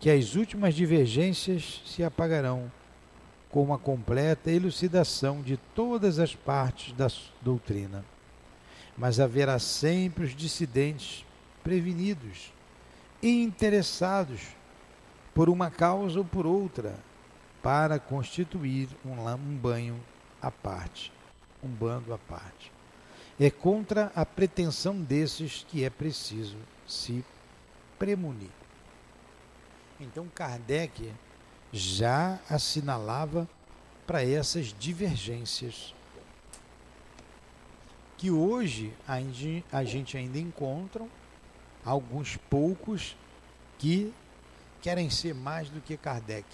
que 0.00 0.10
as 0.10 0.34
últimas 0.34 0.74
divergências 0.74 1.82
se 1.86 2.02
apagarão 2.02 2.70
com 3.56 3.62
uma 3.62 3.78
completa 3.78 4.50
elucidação 4.50 5.40
de 5.40 5.56
todas 5.56 6.18
as 6.18 6.34
partes 6.34 6.92
da 6.92 7.06
doutrina. 7.40 8.04
Mas 8.98 9.18
haverá 9.18 9.58
sempre 9.58 10.26
os 10.26 10.36
dissidentes 10.36 11.24
prevenidos 11.64 12.52
interessados 13.22 14.42
por 15.34 15.48
uma 15.48 15.70
causa 15.70 16.18
ou 16.18 16.24
por 16.26 16.44
outra 16.44 16.98
para 17.62 17.98
constituir 17.98 18.90
um, 19.02 19.26
um 19.26 19.56
banho 19.56 19.98
à 20.42 20.50
parte, 20.50 21.10
um 21.64 21.68
bando 21.68 22.12
à 22.12 22.18
parte. 22.18 22.70
É 23.40 23.48
contra 23.50 24.12
a 24.14 24.26
pretensão 24.26 25.00
desses 25.00 25.64
que 25.66 25.82
é 25.82 25.88
preciso 25.88 26.58
se 26.86 27.24
premunir. 27.98 28.50
Então 29.98 30.28
Kardec 30.34 31.10
já 31.72 32.38
assinalava 32.48 33.48
para 34.06 34.24
essas 34.24 34.74
divergências 34.78 35.94
que 38.16 38.30
hoje 38.30 38.94
a 39.72 39.84
gente 39.84 40.16
ainda 40.16 40.38
encontra 40.38 41.06
alguns 41.84 42.36
poucos 42.36 43.16
que 43.78 44.12
querem 44.80 45.10
ser 45.10 45.34
mais 45.34 45.68
do 45.68 45.80
que 45.80 45.96
Kardec. 45.96 46.46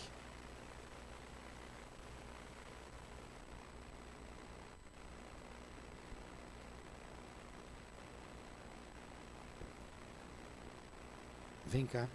Vem 11.67 11.87
cá. 11.87 12.07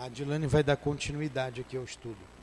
A 0.00 0.08
Dilane 0.08 0.46
vai 0.46 0.62
dar 0.62 0.76
continuidade 0.76 1.60
aqui 1.60 1.76
ao 1.76 1.84
estudo. 1.84 2.33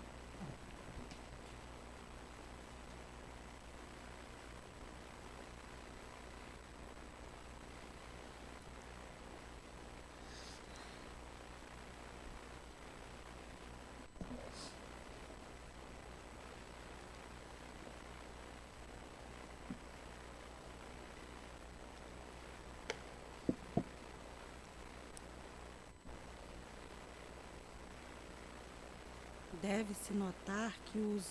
Deve-se 29.91 30.13
notar 30.13 30.73
que 30.85 30.97
os 30.97 31.25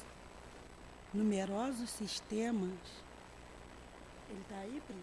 numerosos 1.15 1.89
sistemas. 1.89 2.79
Ele 4.29 4.41
está 4.41 4.57
aí, 4.57 4.83
Pri? 4.87 4.97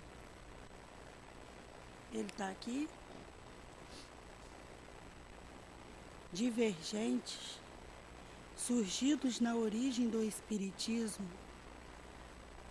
Ele 2.13 2.28
está 2.30 2.50
aqui? 2.50 2.88
Divergentes, 6.32 7.60
surgidos 8.56 9.39
na 9.39 9.56
origem 9.56 10.08
do 10.08 10.24
Espiritismo, 10.24 11.28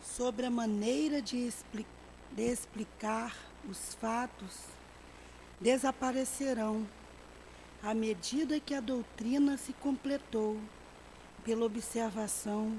sobre 0.00 0.46
a 0.46 0.50
maneira 0.50 1.20
de, 1.20 1.36
expli 1.48 1.84
de 2.30 2.42
explicar 2.42 3.36
os 3.68 3.94
fatos, 3.94 4.66
desaparecerão 5.60 6.86
à 7.82 7.94
medida 7.94 8.58
que 8.60 8.74
a 8.74 8.80
doutrina 8.80 9.56
se 9.56 9.72
completou 9.74 10.58
pela 11.44 11.64
observação 11.64 12.76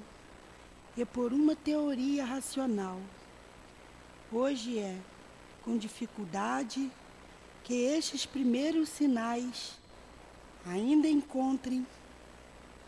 e 0.97 1.05
por 1.05 1.31
uma 1.31 1.55
teoria 1.55 2.25
racional. 2.25 2.99
Hoje 4.31 4.79
é 4.79 4.97
com 5.63 5.77
dificuldade 5.77 6.91
que 7.63 7.73
estes 7.73 8.25
primeiros 8.25 8.89
sinais 8.89 9.77
ainda 10.65 11.07
encontrem 11.07 11.85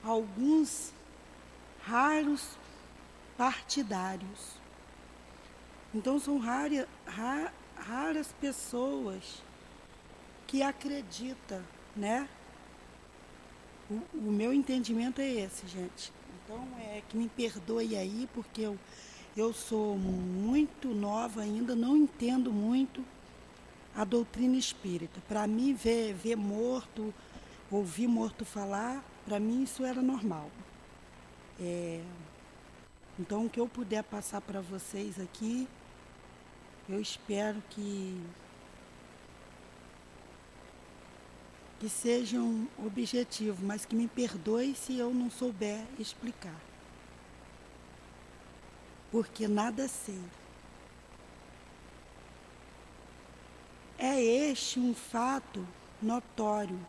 alguns 0.03 0.91
raros 1.81 2.57
partidários. 3.37 4.59
Então 5.93 6.19
são 6.19 6.37
rara, 6.37 6.87
ra, 7.05 7.53
raras 7.75 8.33
pessoas 8.39 9.41
que 10.45 10.61
acreditam 10.61 11.63
né? 11.95 12.27
O, 13.89 14.01
o, 14.13 14.31
meu 14.31 14.53
entendimento 14.53 15.19
é 15.19 15.27
esse, 15.27 15.67
gente. 15.67 16.11
Então, 16.43 16.67
é 16.79 17.01
que 17.07 17.17
me 17.17 17.27
perdoe 17.29 17.95
aí, 17.95 18.29
porque 18.33 18.61
eu, 18.61 18.77
eu 19.35 19.53
sou 19.53 19.97
muito 19.97 20.89
nova 20.89 21.41
ainda, 21.41 21.75
não 21.75 21.97
entendo 21.97 22.51
muito 22.51 23.03
a 23.95 24.03
doutrina 24.03 24.55
espírita. 24.55 25.19
Para 25.27 25.47
mim, 25.47 25.73
ver, 25.73 26.13
ver 26.13 26.35
morto, 26.35 27.13
ouvir 27.71 28.07
morto 28.07 28.45
falar, 28.45 29.03
para 29.25 29.39
mim 29.39 29.63
isso 29.63 29.83
era 29.83 30.01
normal. 30.01 30.49
É, 31.59 32.01
então, 33.19 33.45
o 33.45 33.49
que 33.49 33.59
eu 33.59 33.67
puder 33.67 34.03
passar 34.03 34.39
para 34.39 34.61
vocês 34.61 35.19
aqui, 35.19 35.67
eu 36.87 37.01
espero 37.01 37.61
que 37.69 38.17
que 41.79 41.87
sejam 41.87 42.67
objetivos, 42.77 43.61
mas 43.61 43.85
que 43.85 43.95
me 43.95 44.07
perdoe 44.07 44.75
se 44.75 44.97
eu 44.97 45.13
não 45.13 45.31
souber 45.31 45.81
explicar. 45.97 46.59
Porque 49.09 49.47
nada 49.47 49.87
sei. 49.87 50.21
É 53.97 54.21
este 54.21 54.79
um 54.79 54.93
fato 54.93 55.65
notório, 56.01 56.79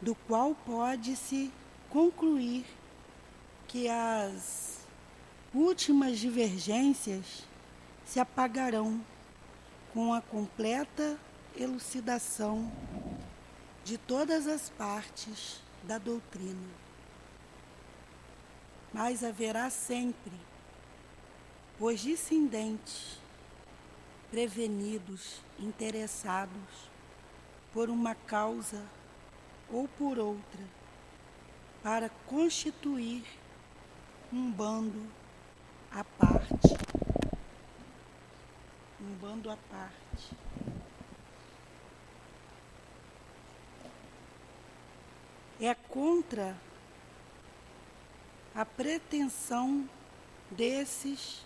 do 0.00 0.14
qual 0.14 0.54
pode-se 0.54 1.50
concluir 1.90 2.64
que 3.68 3.88
as 3.88 4.78
últimas 5.54 6.18
divergências 6.18 7.44
se 8.04 8.20
apagarão 8.20 9.00
com 9.92 10.12
a 10.12 10.20
completa 10.20 11.18
elucidação 11.56 12.70
de 13.84 13.98
todas 13.98 14.46
as 14.46 14.70
partes 14.70 15.60
da 15.82 15.98
doutrina. 15.98 16.84
Mas 18.92 19.22
haverá 19.22 19.68
sempre 19.68 20.32
os 21.78 22.02
descendentes 22.02 23.20
prevenidos, 24.30 25.40
interessados 25.58 26.90
por 27.72 27.90
uma 27.90 28.14
causa 28.14 28.82
ou 29.70 29.86
por 29.86 30.18
outra, 30.18 30.64
para 31.82 32.08
constituir 32.26 33.24
um 34.32 34.50
bando 34.50 35.06
à 35.92 36.02
parte. 36.02 36.74
Um 39.00 39.14
bando 39.20 39.50
à 39.50 39.56
parte. 39.56 40.36
É 45.60 45.74
contra 45.74 46.56
a 48.54 48.64
pretensão 48.64 49.88
desses 50.50 51.44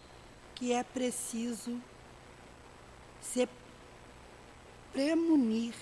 que 0.55 0.73
é 0.73 0.83
preciso 0.83 1.81
se 3.21 3.49
premunir. 4.93 5.75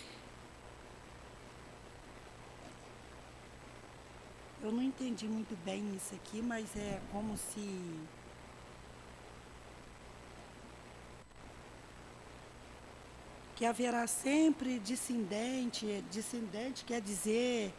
Eu 4.63 4.73
não 4.73 4.83
entendi 4.83 5.27
muito 5.27 5.57
bem 5.65 5.95
isso 5.95 6.15
aqui, 6.15 6.43
mas 6.43 6.77
é 6.77 7.01
como 7.13 7.37
se 7.37 8.01
que 13.55 13.65
haverá 13.65 14.07
sempre 14.07 14.79
descendente, 14.81 16.05
descendente 16.11 16.85
quer 16.85 17.01
dizer 17.01 17.73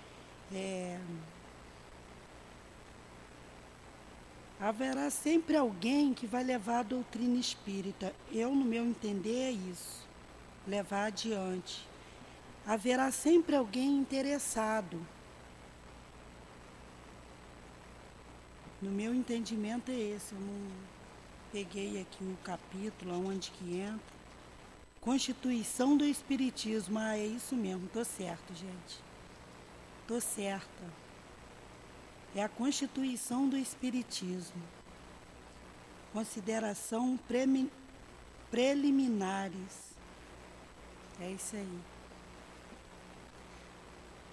é, 0.53 0.99
haverá 4.59 5.09
sempre 5.09 5.57
alguém 5.57 6.13
que 6.13 6.25
vai 6.25 6.43
levar 6.43 6.79
a 6.79 6.83
doutrina 6.83 7.37
espírita. 7.37 8.13
Eu, 8.31 8.55
no 8.55 8.65
meu 8.65 8.85
entender, 8.85 9.49
é 9.49 9.51
isso. 9.51 10.07
Levar 10.65 11.05
adiante. 11.05 11.87
Haverá 12.65 13.11
sempre 13.11 13.55
alguém 13.55 13.97
interessado. 13.97 14.99
No 18.81 18.91
meu 18.91 19.13
entendimento 19.13 19.91
é 19.91 19.95
esse. 19.95 20.33
Eu 20.33 20.39
não 20.39 20.71
peguei 21.51 22.01
aqui 22.01 22.23
o 22.23 22.37
capítulo 22.43 23.27
onde 23.27 23.51
que 23.51 23.79
entra. 23.79 24.17
Constituição 25.01 25.95
do 25.95 26.03
Espiritismo. 26.03 26.99
Ah, 26.99 27.17
é 27.17 27.25
isso 27.25 27.55
mesmo. 27.55 27.87
Tô 27.87 28.03
certo, 28.03 28.53
gente. 28.53 29.06
Tô 30.07 30.21
certa 30.21 31.07
é 32.35 32.43
a 32.43 32.49
constituição 32.49 33.49
do 33.49 33.57
Espiritismo. 33.57 34.61
Consideração 36.13 37.19
preliminares. 38.51 39.97
É 41.19 41.31
isso 41.31 41.55
aí. 41.55 41.79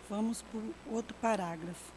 Vamos 0.09 0.43
para 0.43 0.61
outro 0.91 1.17
parágrafo. 1.17 1.93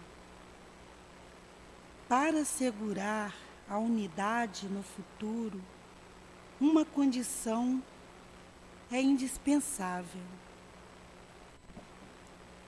Para 2.08 2.40
assegurar 2.40 3.36
a 3.70 3.78
unidade 3.78 4.68
no 4.70 4.82
futuro, 4.82 5.62
uma 6.60 6.86
condição 6.86 7.84
é 8.90 9.02
indispensável. 9.02 10.24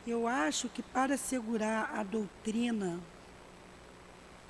Eu 0.09 0.27
acho 0.27 0.67
que 0.69 0.81
para 0.81 1.13
assegurar 1.13 1.91
a 1.95 2.01
doutrina 2.01 2.99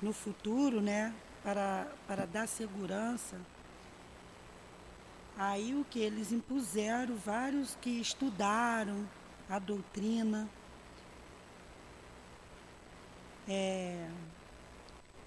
no 0.00 0.10
futuro, 0.10 0.80
né, 0.80 1.12
para, 1.44 1.86
para 2.06 2.24
dar 2.24 2.48
segurança. 2.48 3.36
Aí 5.36 5.74
o 5.74 5.84
que 5.84 5.98
eles 5.98 6.32
impuseram, 6.32 7.14
vários 7.14 7.76
que 7.82 7.90
estudaram 7.90 9.06
a 9.50 9.58
doutrina, 9.58 10.48
é, 13.46 14.08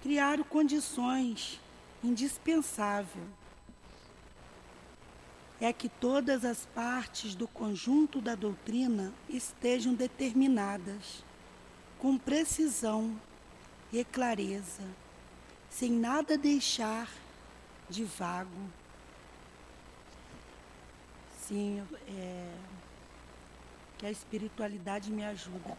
criaram 0.02 0.44
condições 0.44 1.62
indispensáveis. 2.04 3.43
É 5.64 5.72
que 5.72 5.88
todas 5.88 6.44
as 6.44 6.66
partes 6.66 7.36
do 7.36 7.48
conjunto 7.48 8.20
da 8.20 8.36
doutrina 8.36 9.14
estejam 9.30 9.94
determinadas 9.94 11.24
com 11.98 12.18
precisão 12.18 13.18
e 13.90 14.04
clareza, 14.04 14.84
sem 15.70 15.90
nada 15.90 16.38
deixar 16.38 17.10
de 17.90 18.04
vago. 18.04 18.50
Sim, 21.40 21.82
é, 22.10 22.54
que 23.98 24.06
a 24.06 24.12
espiritualidade 24.12 25.10
me 25.10 25.24
ajuda. 25.24 25.78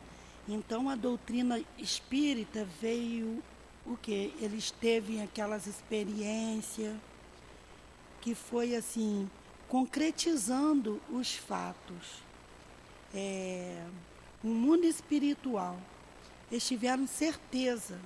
Então 0.48 0.88
a 0.88 0.94
doutrina 0.94 1.62
espírita 1.76 2.66
veio 2.80 3.42
o 3.84 3.98
que? 3.98 4.34
Eles 4.40 4.70
teve 4.70 5.20
aquelas 5.20 5.66
experiências 5.66 6.96
que 8.22 8.34
foi 8.34 8.74
assim, 8.74 9.28
concretizando 9.68 11.00
os 11.10 11.34
fatos. 11.34 12.22
É, 13.14 13.84
um 14.42 14.52
mundo 14.52 14.84
espiritual 14.84 15.78
eles 16.50 16.66
tiveram 16.66 17.06
certeza 17.06 17.98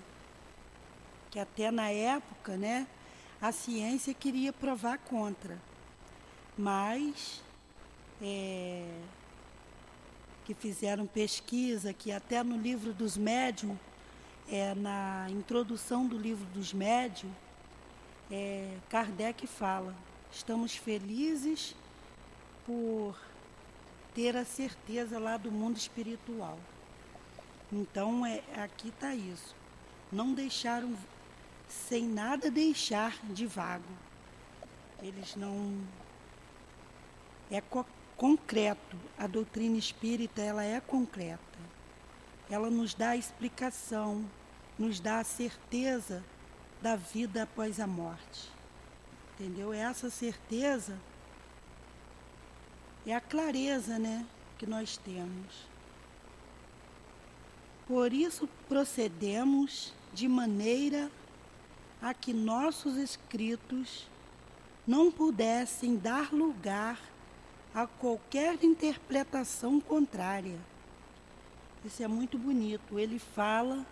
que 1.31 1.39
até 1.39 1.71
na 1.71 1.91
época, 1.91 2.57
né, 2.57 2.87
a 3.41 3.53
ciência 3.53 4.15
queria 4.15 4.53
provar 4.53 4.97
contra, 4.99 5.59
mas 6.57 7.43
é, 8.23 8.89
que 10.47 10.55
fizeram 10.55 11.07
pesquisa, 11.07 11.93
que 11.93 12.11
até 12.11 12.43
no 12.43 12.57
livro 12.57 12.95
dos 12.95 13.19
médiums, 13.19 13.77
é, 14.51 14.75
na 14.75 15.27
introdução 15.29 16.07
do 16.07 16.17
livro 16.17 16.47
dos 16.47 16.73
médiums, 16.73 17.35
é, 18.31 18.79
Kardec 18.89 19.47
fala: 19.47 19.95
estamos 20.39 20.77
felizes 20.77 21.75
por 22.65 23.19
ter 24.15 24.37
a 24.37 24.45
certeza 24.45 25.19
lá 25.19 25.37
do 25.37 25.51
mundo 25.51 25.77
espiritual. 25.77 26.59
Então, 27.73 28.25
é, 28.25 28.43
aqui 28.57 28.89
está 28.89 29.15
isso. 29.15 29.55
Não 30.13 30.33
deixaram, 30.33 30.97
sem 31.69 32.07
nada 32.07 32.51
deixar 32.51 33.19
de 33.25 33.47
vago. 33.47 33.93
Eles 35.03 35.35
não. 35.35 35.77
É 37.51 37.61
co 37.61 37.85
concreto. 38.17 38.97
A 39.19 39.27
doutrina 39.27 39.77
espírita, 39.77 40.41
ela 40.41 40.65
é 40.65 40.81
concreta. 40.81 41.59
Ela 42.49 42.71
nos 42.71 42.95
dá 42.95 43.11
a 43.11 43.17
explicação, 43.17 44.25
nos 44.79 45.01
dá 45.01 45.19
a 45.19 45.25
certeza 45.25 46.25
da 46.81 46.97
vida 46.97 47.43
após 47.43 47.79
a 47.81 47.87
morte. 47.87 48.58
Entendeu? 49.39 49.73
Essa 49.73 50.11
certeza 50.11 50.99
é 53.07 53.15
a 53.15 53.21
clareza, 53.21 53.97
né, 53.97 54.27
que 54.59 54.67
nós 54.67 54.97
temos. 54.97 55.69
Por 57.87 58.13
isso 58.13 58.49
procedemos 58.69 59.95
de 60.13 60.27
maneira 60.27 61.09
a 62.03 62.13
que 62.13 62.33
nossos 62.33 62.97
escritos 62.97 64.09
não 64.85 65.11
pudessem 65.13 65.97
dar 65.97 66.33
lugar 66.33 67.01
a 67.73 67.87
qualquer 67.87 68.63
interpretação 68.65 69.81
contrária. 69.81 70.59
Isso 71.85 72.03
é 72.03 72.09
muito 72.09 72.37
bonito. 72.37 72.99
Ele 72.99 73.19
fala 73.19 73.87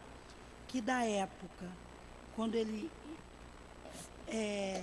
que 0.66 0.80
da 0.80 1.04
época, 1.04 1.70
quando 2.34 2.56
ele 2.56 2.90
é, 4.26 4.82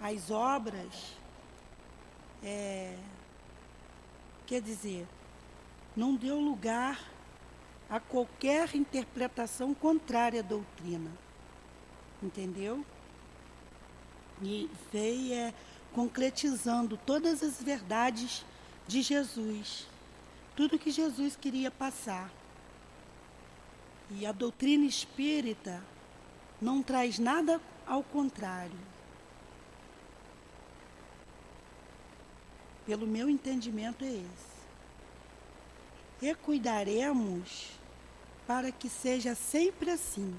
as 0.00 0.30
obras, 0.30 1.14
é, 2.42 2.96
quer 4.46 4.62
dizer, 4.62 5.06
não 5.96 6.14
deu 6.14 6.40
lugar 6.40 6.98
a 7.88 8.00
qualquer 8.00 8.74
interpretação 8.74 9.74
contrária 9.74 10.40
à 10.40 10.42
doutrina. 10.42 11.10
Entendeu? 12.22 12.84
E 14.42 14.70
veio 14.92 15.34
é, 15.34 15.54
concretizando 15.92 16.96
todas 17.04 17.42
as 17.42 17.62
verdades 17.62 18.44
de 18.86 19.02
Jesus, 19.02 19.86
tudo 20.56 20.78
que 20.78 20.90
Jesus 20.90 21.36
queria 21.36 21.70
passar. 21.70 22.30
E 24.10 24.24
a 24.24 24.32
doutrina 24.32 24.84
espírita 24.84 25.82
não 26.60 26.82
traz 26.82 27.18
nada 27.18 27.60
ao 27.86 28.02
contrário. 28.02 28.78
Pelo 32.90 33.06
meu 33.06 33.30
entendimento 33.30 34.04
é 34.04 34.08
esse. 34.08 34.50
E 36.20 36.34
cuidaremos 36.34 37.68
para 38.48 38.72
que 38.72 38.88
seja 38.88 39.32
sempre 39.36 39.92
assim. 39.92 40.36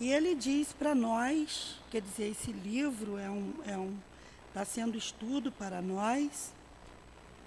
E 0.00 0.10
ele 0.10 0.34
diz 0.34 0.72
para 0.72 0.92
nós, 0.92 1.78
quer 1.88 2.02
dizer, 2.02 2.32
esse 2.32 2.50
livro 2.50 3.16
é 3.16 3.30
um, 3.30 3.54
é 3.64 3.78
um, 3.78 3.96
está 4.48 4.64
sendo 4.64 4.98
estudo 4.98 5.52
para 5.52 5.80
nós, 5.80 6.52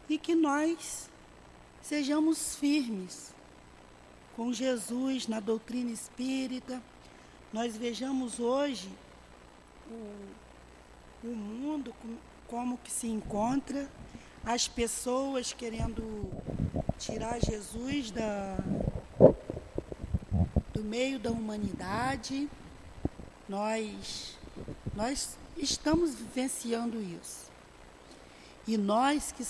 e 0.08 0.18
que 0.18 0.34
nós 0.34 1.10
sejamos 1.82 2.56
firmes 2.56 3.34
com 4.34 4.54
Jesus 4.54 5.28
na 5.28 5.42
doutrina 5.42 5.92
espírita. 5.92 6.82
Nós 7.52 7.76
vejamos 7.76 8.40
hoje 8.40 8.90
o, 9.92 11.28
o 11.28 11.36
mundo 11.36 11.94
como 12.50 12.80
que 12.80 12.92
se 12.92 13.08
encontra, 13.08 13.88
as 14.44 14.68
pessoas 14.68 15.54
querendo 15.54 16.32
tirar 16.98 17.40
Jesus 17.40 18.10
da, 18.10 18.58
do 20.74 20.84
meio 20.84 21.20
da 21.20 21.30
humanidade. 21.32 22.50
Nós, 23.48 24.36
nós 24.96 25.38
estamos 25.58 26.16
vivenciando 26.16 27.00
isso. 27.00 27.50
E 28.68 28.78
nós 28.78 29.32
que 29.32 29.44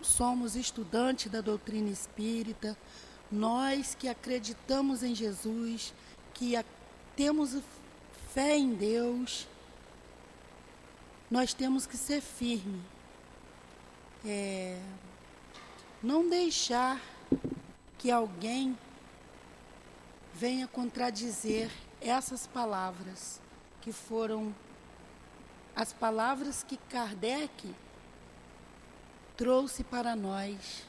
somos, 0.00 0.56
estudantes 0.56 1.30
da 1.30 1.40
doutrina 1.40 1.90
espírita, 1.90 2.76
nós 3.30 3.94
que 3.94 4.08
acreditamos 4.08 5.02
em 5.02 5.14
Jesus, 5.14 5.94
que 6.34 6.54
temos 7.16 7.56
fé 8.32 8.56
em 8.56 8.74
Deus, 8.74 9.46
nós 11.32 11.54
temos 11.54 11.86
que 11.86 11.96
ser 11.96 12.20
firmes. 12.20 12.82
É, 14.22 14.78
não 16.02 16.28
deixar 16.28 17.00
que 17.96 18.10
alguém 18.10 18.76
venha 20.34 20.68
contradizer 20.68 21.70
essas 22.02 22.46
palavras 22.46 23.40
que 23.80 23.90
foram 23.92 24.54
as 25.74 25.90
palavras 25.90 26.62
que 26.62 26.76
Kardec 26.76 27.74
trouxe 29.34 29.82
para 29.82 30.14
nós. 30.14 30.84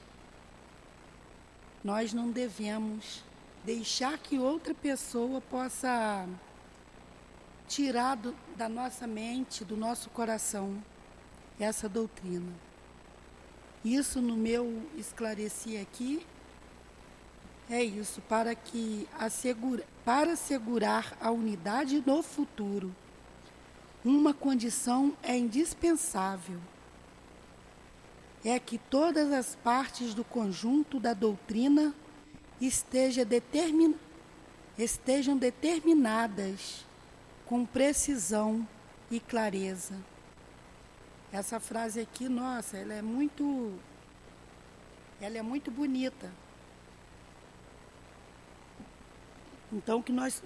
Nós 1.81 2.11
não 2.11 2.29
devemos 2.29 3.23
deixar 3.63 4.17
que 4.17 4.37
outra 4.37 4.73
pessoa 4.73 5.39
possa 5.39 6.27
tirar 7.67 8.15
do, 8.15 8.35
da 8.55 8.67
nossa 8.69 9.07
mente, 9.07 9.63
do 9.63 9.75
nosso 9.75 10.09
coração, 10.09 10.83
essa 11.59 11.87
doutrina. 11.87 12.51
Isso 13.83 14.21
no 14.21 14.35
meu 14.35 14.81
esclarecer 14.97 15.81
aqui 15.81 16.25
é 17.69 17.83
isso, 17.83 18.21
para 18.21 18.53
que 18.55 19.07
assegura, 19.17 19.83
para 20.03 20.33
assegurar 20.33 21.17
a 21.19 21.31
unidade 21.31 22.03
no 22.05 22.21
futuro, 22.21 22.93
uma 24.03 24.33
condição 24.33 25.15
é 25.23 25.37
indispensável. 25.37 26.59
É 28.43 28.59
que 28.59 28.77
todas 28.77 29.31
as 29.31 29.55
partes 29.55 30.13
do 30.13 30.25
conjunto 30.25 30.99
da 30.99 31.13
doutrina 31.13 31.95
esteja 32.59 33.23
determin, 33.23 33.95
estejam 34.77 35.37
determinadas 35.37 36.85
com 37.45 37.65
precisão 37.65 38.67
e 39.09 39.19
clareza. 39.19 39.95
Essa 41.31 41.59
frase 41.59 41.99
aqui, 41.99 42.29
nossa, 42.29 42.77
ela 42.77 42.93
é 42.93 43.01
muito 43.01 43.73
ela 45.19 45.37
é 45.37 45.41
muito 45.41 45.71
bonita. 45.71 46.29
Então 49.71 50.01
que 50.01 50.11
nós 50.11 50.43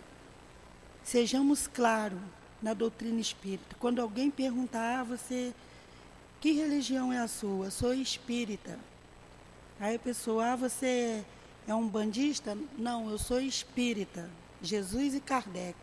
sejamos 1.04 1.68
claros 1.68 2.20
na 2.62 2.74
doutrina 2.74 3.20
espírita. 3.20 3.76
Quando 3.80 4.02
alguém 4.02 4.30
perguntar, 4.30 5.00
ah, 5.00 5.04
você 5.04 5.54
que 6.40 6.52
religião 6.52 7.12
é 7.12 7.18
a 7.18 7.28
sua? 7.28 7.72
Sou 7.72 7.94
espírita. 7.94 8.80
Aí 9.80 9.96
a 9.96 10.00
pessoa, 10.00 10.54
ah, 10.54 10.56
você 10.56 11.24
é 11.68 11.74
um 11.74 11.88
bandista? 11.88 12.58
Não, 12.78 13.10
eu 13.10 13.18
sou 13.18 13.42
espírita. 13.42 14.30
Jesus 14.62 15.16
e 15.16 15.20
Kardec. 15.20 15.78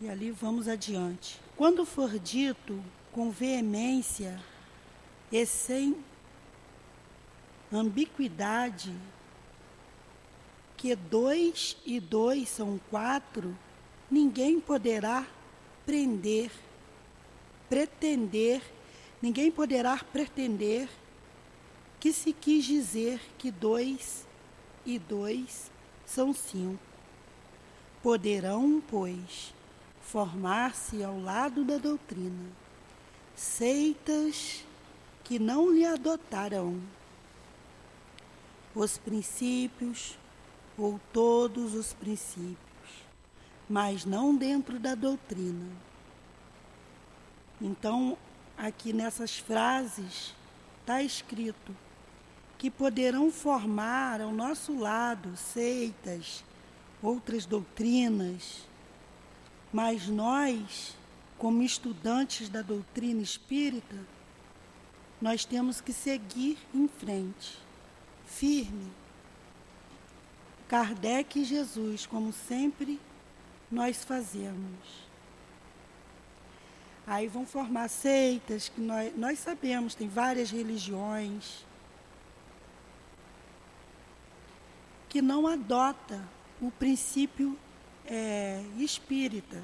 E 0.00 0.08
ali 0.08 0.30
vamos 0.30 0.68
adiante. 0.68 1.40
Quando 1.56 1.84
for 1.84 2.18
dito 2.18 2.82
com 3.10 3.30
veemência 3.30 4.40
e 5.32 5.44
sem 5.44 5.96
ambiguidade 7.72 8.94
que 10.76 10.94
dois 10.94 11.76
e 11.84 11.98
dois 11.98 12.48
são 12.48 12.80
quatro, 12.88 13.56
ninguém 14.08 14.60
poderá 14.60 15.26
prender, 15.84 16.52
pretender, 17.68 18.62
ninguém 19.20 19.50
poderá 19.50 19.98
pretender 19.98 20.88
que 21.98 22.12
se 22.12 22.32
quis 22.32 22.64
dizer 22.64 23.20
que 23.36 23.50
dois 23.50 24.24
e 24.86 24.96
dois 24.96 25.72
são 26.06 26.32
cinco. 26.32 26.78
Poderão, 28.00 28.80
pois, 28.88 29.52
formar-se 30.10 31.04
ao 31.04 31.20
lado 31.20 31.64
da 31.64 31.76
doutrina, 31.76 32.50
seitas 33.36 34.64
que 35.22 35.38
não 35.38 35.70
lhe 35.70 35.84
adotarão 35.84 36.80
os 38.74 38.96
princípios 38.96 40.18
ou 40.78 40.98
todos 41.12 41.74
os 41.74 41.92
princípios, 41.92 42.56
mas 43.68 44.06
não 44.06 44.34
dentro 44.34 44.78
da 44.78 44.94
doutrina. 44.94 45.66
Então, 47.60 48.16
aqui 48.56 48.94
nessas 48.94 49.36
frases 49.36 50.34
está 50.80 51.02
escrito 51.02 51.76
que 52.56 52.70
poderão 52.70 53.30
formar 53.30 54.22
ao 54.22 54.32
nosso 54.32 54.78
lado 54.78 55.36
seitas, 55.36 56.42
outras 57.02 57.44
doutrinas, 57.44 58.67
mas 59.72 60.08
nós, 60.08 60.96
como 61.36 61.62
estudantes 61.62 62.48
da 62.48 62.62
doutrina 62.62 63.22
espírita, 63.22 63.96
nós 65.20 65.44
temos 65.44 65.80
que 65.80 65.92
seguir 65.92 66.58
em 66.74 66.88
frente, 66.88 67.58
firme. 68.26 68.90
Kardec 70.68 71.40
e 71.40 71.44
Jesus, 71.44 72.06
como 72.06 72.32
sempre 72.32 73.00
nós 73.70 74.04
fazemos. 74.04 75.08
Aí 77.06 77.26
vão 77.26 77.46
formar 77.46 77.88
seitas, 77.88 78.68
que 78.68 78.80
nós, 78.80 79.16
nós 79.16 79.38
sabemos, 79.38 79.94
tem 79.94 80.08
várias 80.08 80.50
religiões 80.50 81.66
que 85.08 85.22
não 85.22 85.46
adota 85.46 86.22
o 86.60 86.70
princípio 86.70 87.58
é, 88.08 88.62
espírita. 88.78 89.62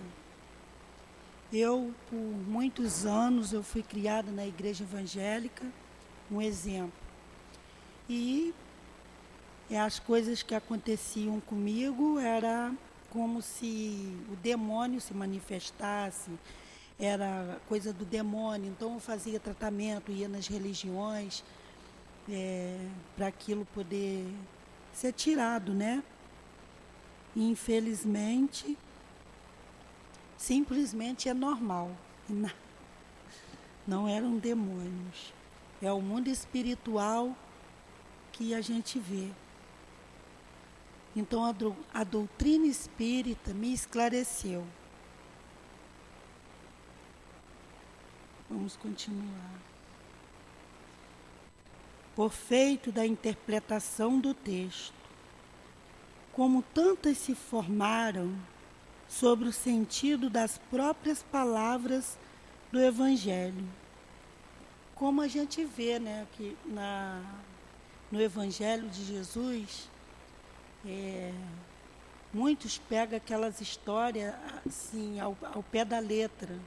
Eu, 1.53 1.95
por 2.11 2.17
muitos 2.17 3.07
anos, 3.07 3.53
eu 3.53 3.63
fui 3.63 3.83
criada 3.83 4.31
na 4.31 4.47
igreja 4.47 4.85
evangélica, 4.85 5.65
um 6.31 6.43
exemplo. 6.43 6.93
E 8.09 8.55
as 9.71 9.99
coisas 9.99 10.43
que 10.43 10.55
aconteciam 10.55 11.41
comigo 11.41 12.19
era 12.19 12.73
como 13.11 13.41
se 13.41 14.17
o 14.31 14.37
demônio 14.37 15.01
se 15.01 15.15
manifestasse, 15.15 16.31
era 16.99 17.59
coisa 17.69 17.93
do 17.93 18.05
demônio. 18.05 18.69
Então 18.69 18.95
eu 18.95 19.01
fazia 19.01 19.39
tratamento, 19.39 20.11
ia 20.11 20.29
nas 20.29 20.49
religiões 20.49 21.45
é, 22.29 22.79
para 23.17 23.29
aquilo 23.29 23.65
poder 23.67 24.27
ser 24.93 25.13
tirado, 25.13 25.73
né? 25.73 26.03
Infelizmente, 27.37 28.77
simplesmente 30.37 31.29
é 31.29 31.35
normal. 31.35 31.91
Não 33.87 34.09
eram 34.09 34.39
demônios. 34.39 35.33
É 35.83 35.93
o 35.93 36.01
mundo 36.01 36.29
espiritual 36.29 37.37
que 38.33 38.55
a 38.55 38.61
gente 38.61 38.99
vê. 38.99 39.31
Então 41.15 41.45
a, 41.45 41.55
a 41.93 42.05
doutrina 42.05 42.67
espírita 42.67 43.53
me 43.53 43.73
esclareceu. 43.73 44.67
Vamos 48.49 48.77
continuar. 48.77 49.61
Por 52.17 52.31
feito 52.31 52.93
da 52.93 53.05
interpretação 53.05 54.19
do 54.19 54.33
texto, 54.33 55.04
como 56.35 56.63
tantas 56.63 57.17
se 57.19 57.35
formaram 57.35 58.35
sobre 59.09 59.49
o 59.49 59.53
sentido 59.53 60.29
das 60.29 60.59
próprias 60.59 61.23
palavras 61.23 62.19
do 62.73 62.81
Evangelho. 62.81 63.65
Como 64.97 65.21
a 65.21 65.29
gente 65.29 65.65
vê 65.65 65.99
né, 66.01 66.27
que 66.33 66.57
na, 66.67 67.23
no 68.11 68.21
Evangelho 68.21 68.89
de 68.89 69.05
Jesus, 69.05 69.89
é, 70.85 71.33
muitos 72.33 72.79
pegam 72.79 73.17
aquelas 73.17 73.61
histórias 73.61 74.35
assim, 74.67 75.21
ao, 75.21 75.37
ao 75.55 75.63
pé 75.63 75.85
da 75.85 76.01
letra, 76.01 76.59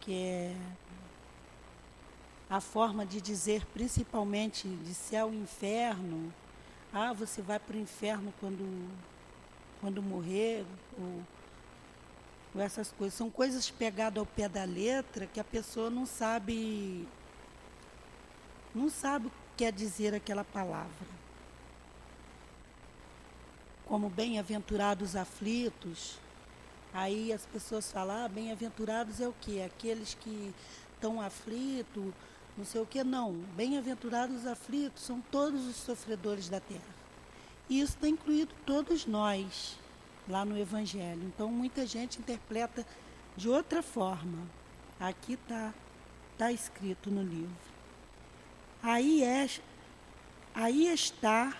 que 0.00 0.12
é 0.12 0.56
a 2.48 2.60
forma 2.60 3.04
de 3.04 3.20
dizer, 3.20 3.66
principalmente 3.66 4.68
de 4.68 4.94
céu 4.94 5.32
e 5.32 5.36
inferno. 5.36 6.32
Ah, 6.92 7.12
você 7.12 7.42
vai 7.42 7.58
para 7.58 7.76
o 7.76 7.80
inferno 7.80 8.32
quando, 8.40 8.90
quando 9.80 10.02
morrer, 10.02 10.64
ou, 10.98 11.22
ou 12.54 12.60
essas 12.60 12.90
coisas. 12.92 13.16
São 13.16 13.30
coisas 13.30 13.70
pegadas 13.70 14.18
ao 14.18 14.26
pé 14.26 14.48
da 14.48 14.64
letra 14.64 15.26
que 15.26 15.38
a 15.38 15.44
pessoa 15.44 15.90
não 15.90 16.06
sabe, 16.06 17.06
não 18.74 18.88
sabe 18.88 19.26
o 19.26 19.30
que 19.30 19.36
quer 19.58 19.72
dizer 19.72 20.14
aquela 20.14 20.44
palavra. 20.44 21.18
Como 23.86 24.08
bem-aventurados 24.08 25.14
aflitos, 25.14 26.18
aí 26.92 27.32
as 27.32 27.44
pessoas 27.44 27.92
falam, 27.92 28.24
ah, 28.24 28.28
bem-aventurados 28.28 29.20
é 29.20 29.28
o 29.28 29.34
quê? 29.40 29.62
Aqueles 29.64 30.14
que 30.14 30.54
estão 30.94 31.20
aflitos, 31.20 32.12
não 32.58 32.64
sei 32.64 32.80
o 32.80 32.86
que, 32.86 33.04
não. 33.04 33.34
Bem-aventurados 33.54 34.44
aflitos 34.44 35.04
são 35.04 35.20
todos 35.30 35.64
os 35.64 35.76
sofredores 35.76 36.48
da 36.48 36.58
terra. 36.58 36.98
E 37.68 37.80
isso 37.80 37.94
está 37.94 38.08
incluído 38.08 38.52
todos 38.66 39.06
nós 39.06 39.78
lá 40.28 40.44
no 40.44 40.58
Evangelho. 40.58 41.22
Então 41.22 41.52
muita 41.52 41.86
gente 41.86 42.18
interpreta 42.18 42.84
de 43.36 43.48
outra 43.48 43.80
forma. 43.80 44.44
Aqui 44.98 45.34
está 45.34 45.72
tá 46.36 46.50
escrito 46.50 47.12
no 47.12 47.22
livro. 47.22 47.56
Aí, 48.82 49.22
é, 49.22 49.48
aí 50.52 50.88
está 50.88 51.56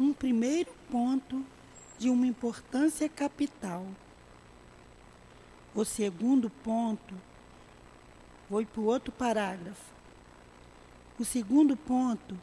um 0.00 0.12
primeiro 0.12 0.74
ponto 0.90 1.46
de 1.98 2.10
uma 2.10 2.26
importância 2.26 3.08
capital. 3.08 3.86
O 5.72 5.84
segundo 5.84 6.50
ponto, 6.50 7.14
vou 8.50 8.66
para 8.66 8.80
o 8.80 8.86
outro 8.86 9.12
parágrafo. 9.12 9.95
O 11.18 11.24
segundo 11.24 11.76
ponto 11.76 12.38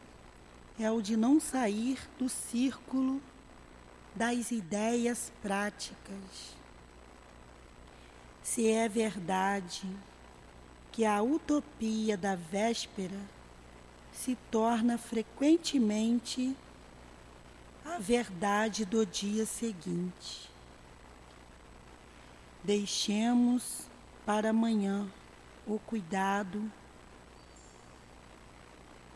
é 0.80 0.90
o 0.90 1.00
de 1.00 1.16
não 1.16 1.40
sair 1.40 2.00
do 2.18 2.28
círculo 2.28 3.22
das 4.16 4.50
ideias 4.50 5.32
práticas. 5.44 6.56
Se 8.42 8.68
é 8.68 8.90
verdade 8.90 9.88
que 10.92 11.06
a 11.06 11.22
utopia 11.22 12.18
da 12.18 12.36
véspera 12.36 13.20
se 14.12 14.36
torna 14.50 14.98
frequentemente 14.98 16.56
a 17.86 18.00
verdade 18.00 18.86
do 18.86 19.06
dia 19.06 19.46
seguinte. 19.46 20.50
Deixemos 22.64 23.88
para 24.26 24.50
amanhã 24.50 25.08
o 25.68 25.78
cuidado 25.78 26.72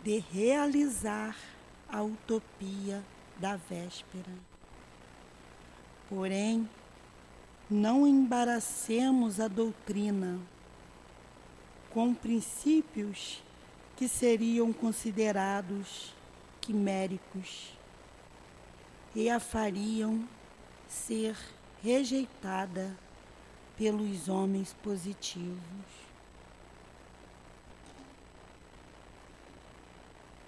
de 0.07 0.19
realizar 0.31 1.35
a 1.89 2.01
utopia 2.01 3.03
da 3.41 3.57
véspera. 3.57 4.31
Porém, 6.07 6.69
não 7.69 8.07
embaracemos 8.07 9.41
a 9.41 9.49
doutrina 9.49 10.39
com 11.89 12.13
princípios 12.13 13.43
que 13.97 14.07
seriam 14.07 14.71
considerados 14.71 16.15
quiméricos 16.61 17.77
e 19.13 19.29
a 19.29 19.41
fariam 19.41 20.25
ser 20.87 21.35
rejeitada 21.83 22.97
pelos 23.75 24.29
homens 24.29 24.73
positivos. 24.81 26.06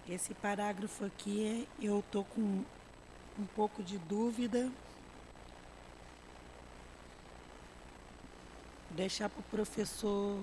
Esse 0.10 0.34
parágrafo 0.34 1.06
aqui 1.06 1.68
eu 1.80 2.00
estou 2.00 2.24
com 2.24 2.42
um 2.42 3.46
pouco 3.56 3.84
de 3.84 4.00
dúvida. 4.00 4.72
Deixar 8.90 9.30
para 9.30 9.40
o 9.40 9.44
professor 9.44 10.40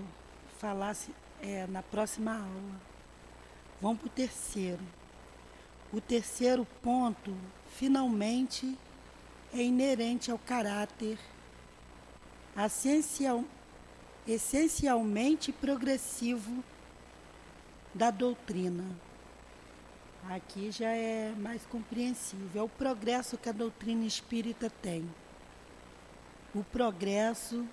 falar 0.61 0.97
é, 1.43 1.67
na 1.67 1.83
próxima 1.83 2.35
aula. 2.35 2.81
Vamos 3.83 3.99
para 3.99 4.07
o 4.07 4.11
terceiro. 4.11 4.85
O 5.93 6.01
terceiro 6.01 6.65
ponto, 6.81 7.37
finalmente, 7.71 8.79
é 9.53 9.61
inerente 9.61 10.31
ao 10.31 10.39
caráter 10.39 11.19
essencial, 12.57 13.45
essencialmente 14.29 15.51
progressivo 15.51 16.63
da 17.93 18.13
doutrina. 18.13 19.06
Aqui 20.29 20.73
já 20.73 20.91
é 20.91 21.33
mais 21.37 21.65
compreensível. 21.67 22.63
É 22.63 22.65
o 22.65 22.69
progresso 22.69 23.39
que 23.39 23.49
a 23.49 23.53
doutrina 23.53 24.05
espírita 24.05 24.69
tem. 24.83 25.09
O 26.53 26.65
progresso 26.65 27.65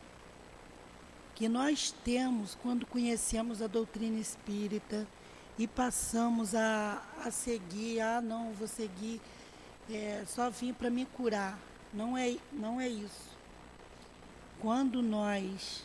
que 1.33 1.49
nós 1.49 1.91
temos 2.03 2.55
quando 2.61 2.85
conhecemos 2.85 3.61
a 3.61 3.67
doutrina 3.67 4.19
espírita 4.19 5.07
e 5.57 5.67
passamos 5.67 6.53
a, 6.53 7.01
a 7.25 7.31
seguir, 7.31 8.01
ah 8.01 8.21
não, 8.21 8.53
vou 8.53 8.67
seguir, 8.67 9.19
é, 9.89 10.23
só 10.27 10.49
vim 10.49 10.73
para 10.73 10.91
me 10.91 11.05
curar. 11.05 11.57
Não 11.91 12.15
é, 12.15 12.37
não 12.51 12.79
é 12.79 12.87
isso. 12.87 13.33
Quando 14.59 15.01
nós 15.01 15.83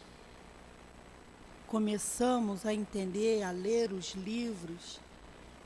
começamos 1.67 2.67
a 2.67 2.75
entender, 2.75 3.43
a 3.43 3.51
ler 3.51 3.93
os 3.93 4.15
livros, 4.15 5.01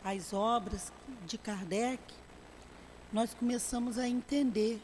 as 0.04 0.32
obras 0.32 0.92
de 1.26 1.38
Kardec, 1.38 2.02
nós 3.12 3.34
começamos 3.34 3.98
a 3.98 4.08
entender 4.08 4.80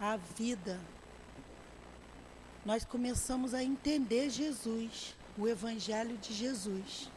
a 0.00 0.16
vida. 0.16 0.80
Nós 2.64 2.84
começamos 2.84 3.54
a 3.54 3.62
entender 3.62 4.30
Jesus, 4.30 5.14
o 5.36 5.46
Evangelho 5.46 6.16
de 6.16 6.32
Jesus, 6.32 7.10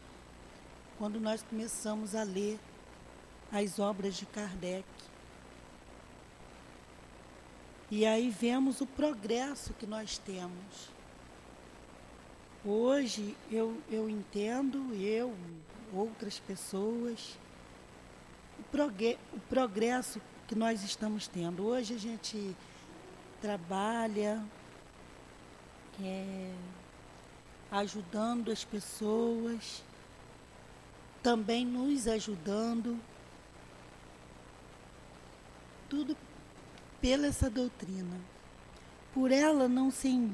quando 0.98 1.20
nós 1.20 1.42
começamos 1.42 2.14
a 2.14 2.24
ler 2.24 2.60
as 3.52 3.80
obras 3.80 4.16
de 4.16 4.26
Kardec. 4.26 4.86
E 7.92 8.06
aí 8.06 8.30
vemos 8.30 8.82
o 8.82 8.86
progresso 8.86 9.74
que 9.74 9.88
nós 9.88 10.18
temos. 10.20 10.90
Hoje 12.64 13.36
eu, 13.50 13.82
eu 13.90 14.10
entendo, 14.10 14.94
eu, 14.94 15.34
outras 15.94 16.40
pessoas, 16.40 17.38
o, 18.60 19.40
progresso 19.50 20.22
que 20.48 20.56
nós 20.56 20.84
estamos 20.84 21.28
tendo. 21.28 21.66
Hoje 21.66 21.94
a 21.94 21.98
gente 21.98 22.56
trabalha 23.42 24.44
é, 26.02 26.54
ajudando 27.72 28.52
as 28.52 28.64
pessoas, 28.64 29.84
também 31.22 31.66
nos 31.66 32.08
ajudando, 32.08 33.00
tudo 35.88 36.16
pela 37.02 37.28
essa 37.28 37.50
doutrina. 37.50 38.20
Por 39.14 39.32
ela 39.32 39.68
não 39.68 39.90
se, 39.90 40.30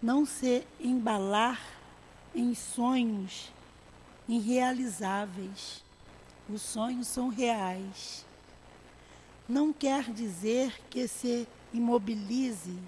não 0.00 0.24
se 0.24 0.66
embalar 0.80 1.60
em 2.34 2.54
sonhos 2.54 3.52
irrealizáveis. 4.32 5.84
Os 6.48 6.62
sonhos 6.62 7.06
são 7.06 7.28
reais. 7.28 8.24
Não 9.48 9.72
quer 9.72 10.10
dizer 10.10 10.80
que 10.88 11.06
se 11.06 11.46
imobilize 11.72 12.78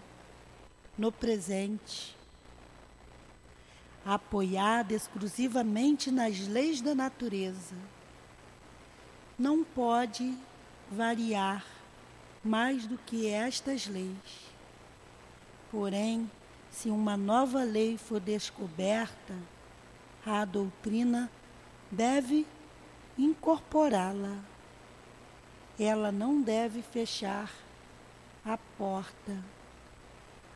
no 0.97 1.13
presente, 1.13 2.17
apoiado 4.05 4.93
exclusivamente 4.93 6.11
nas 6.11 6.47
leis 6.47 6.81
da 6.81 6.95
natureza. 6.95 7.77
Não 9.39 9.65
pode 9.65 10.37
variar 10.91 11.65
mais 12.43 12.87
do 12.87 12.97
que 12.99 13.27
estas 13.27 13.87
leis. 13.87 14.53
Porém, 15.71 16.31
se 16.71 16.89
uma 16.89 17.17
nova 17.17 17.65
lei 17.65 17.99
for 17.99 18.21
descoberta, 18.21 19.35
a 20.27 20.45
doutrina 20.45 21.31
deve 21.91 22.47
incorporá-la. 23.19 24.39
Ela 25.79 26.11
não 26.11 26.41
deve 26.41 26.83
fechar 26.83 27.51
a 28.45 28.59
porta, 28.79 29.37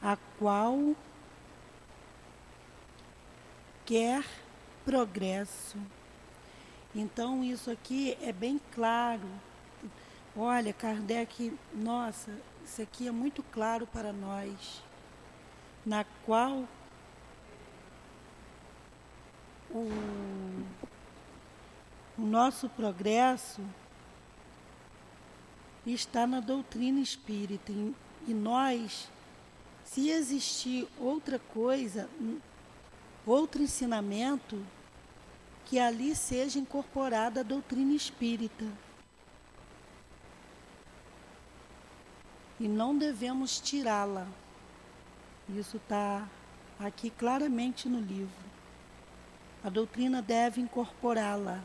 a 0.02 0.16
qual 0.38 0.94
quer 3.84 4.24
progresso. 4.84 5.76
Então, 6.94 7.44
isso 7.44 7.70
aqui 7.70 8.16
é 8.22 8.32
bem 8.32 8.60
claro. 8.74 9.28
Olha, 10.36 10.72
Kardec, 10.72 11.52
nossa, 11.74 12.30
isso 12.64 12.80
aqui 12.80 13.08
é 13.08 13.10
muito 13.10 13.42
claro 13.42 13.86
para 13.86 14.12
nós, 14.12 14.82
na 15.84 16.04
qual 16.24 16.64
o, 19.70 19.88
o 22.16 22.22
nosso 22.22 22.68
progresso 22.68 23.60
está 25.86 26.26
na 26.26 26.40
doutrina 26.40 27.00
espírita. 27.00 27.72
E 28.26 28.34
nós, 28.34 29.08
se 29.84 30.10
existir 30.10 30.88
outra 30.98 31.38
coisa, 31.38 32.08
outro 33.26 33.62
ensinamento, 33.62 34.64
que 35.64 35.78
ali 35.78 36.14
seja 36.16 36.58
incorporada 36.58 37.40
a 37.40 37.44
doutrina 37.44 37.92
espírita. 37.92 38.64
E 42.58 42.66
não 42.66 42.96
devemos 42.96 43.60
tirá-la. 43.60 44.26
Isso 45.48 45.76
está 45.76 46.26
aqui 46.78 47.10
claramente 47.10 47.88
no 47.88 48.00
livro. 48.00 48.47
A 49.62 49.68
doutrina 49.68 50.22
deve 50.22 50.60
incorporá-la. 50.60 51.62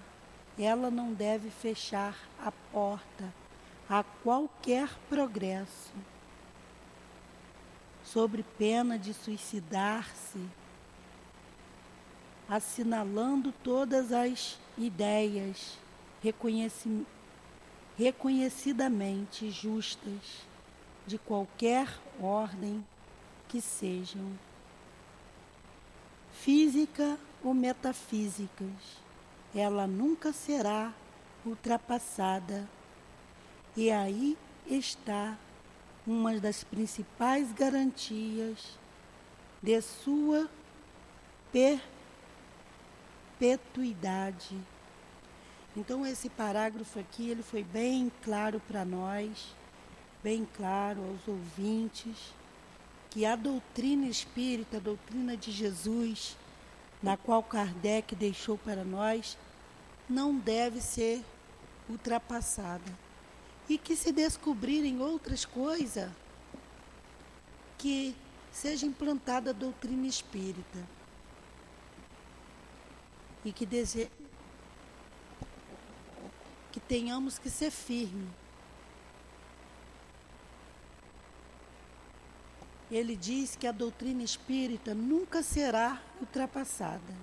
Ela 0.57 0.91
não 0.91 1.13
deve 1.13 1.49
fechar 1.49 2.15
a 2.39 2.51
porta 2.51 3.33
a 3.89 4.03
qualquer 4.03 4.89
progresso, 5.09 5.93
sobre 8.03 8.43
pena 8.57 8.97
de 8.97 9.13
suicidar-se, 9.13 10.39
assinalando 12.47 13.51
todas 13.63 14.11
as 14.11 14.59
ideias 14.77 15.77
reconheci 16.21 17.05
reconhecidamente 17.97 19.51
justas 19.51 20.47
de 21.05 21.17
qualquer 21.17 21.87
ordem 22.19 22.83
que 23.47 23.61
sejam, 23.61 24.31
física 26.43 27.17
ou 27.43 27.53
metafísicas, 27.53 29.01
ela 29.55 29.87
nunca 29.87 30.33
será 30.33 30.93
ultrapassada. 31.45 32.67
E 33.75 33.89
aí 33.89 34.37
está 34.67 35.37
uma 36.05 36.39
das 36.39 36.63
principais 36.63 37.51
garantias 37.53 38.77
de 39.61 39.81
sua 39.81 40.49
perpetuidade. 43.39 44.57
Então 45.75 46.05
esse 46.05 46.29
parágrafo 46.29 46.99
aqui 46.99 47.29
ele 47.29 47.41
foi 47.41 47.63
bem 47.63 48.11
claro 48.21 48.61
para 48.67 48.85
nós 48.85 49.55
bem 50.23 50.47
claro 50.55 51.01
aos 51.01 51.27
ouvintes 51.27 52.33
que 53.13 53.27
a 53.27 53.35
doutrina 53.35 54.07
espírita, 54.07 54.77
a 54.77 54.79
doutrina 54.79 55.37
de 55.37 55.51
Jesus, 55.51 56.35
na 56.99 57.15
qual 57.15 57.43
Kardec 57.43 58.15
deixou 58.15 58.57
para 58.57 58.83
nós, 58.83 59.37
não 60.09 60.35
deve 60.35 60.81
ser 60.81 61.23
ultrapassada. 61.87 62.91
E 63.69 63.77
que 63.77 63.95
se 63.95 64.11
descobrirem 64.11 64.99
outras 64.99 65.45
coisas, 65.45 66.09
que 67.77 68.15
seja 68.51 68.87
implantada 68.87 69.51
a 69.51 69.53
doutrina 69.53 70.07
espírita. 70.07 70.79
E 73.45 73.51
que, 73.51 73.63
dese... 73.63 74.09
que 76.71 76.79
tenhamos 76.79 77.37
que 77.37 77.51
ser 77.51 77.69
firmes 77.69 78.42
ele 82.93 83.15
diz 83.15 83.55
que 83.55 83.65
a 83.65 83.71
doutrina 83.71 84.21
espírita 84.21 84.93
nunca 84.93 85.41
será 85.41 85.99
ultrapassada. 86.21 87.13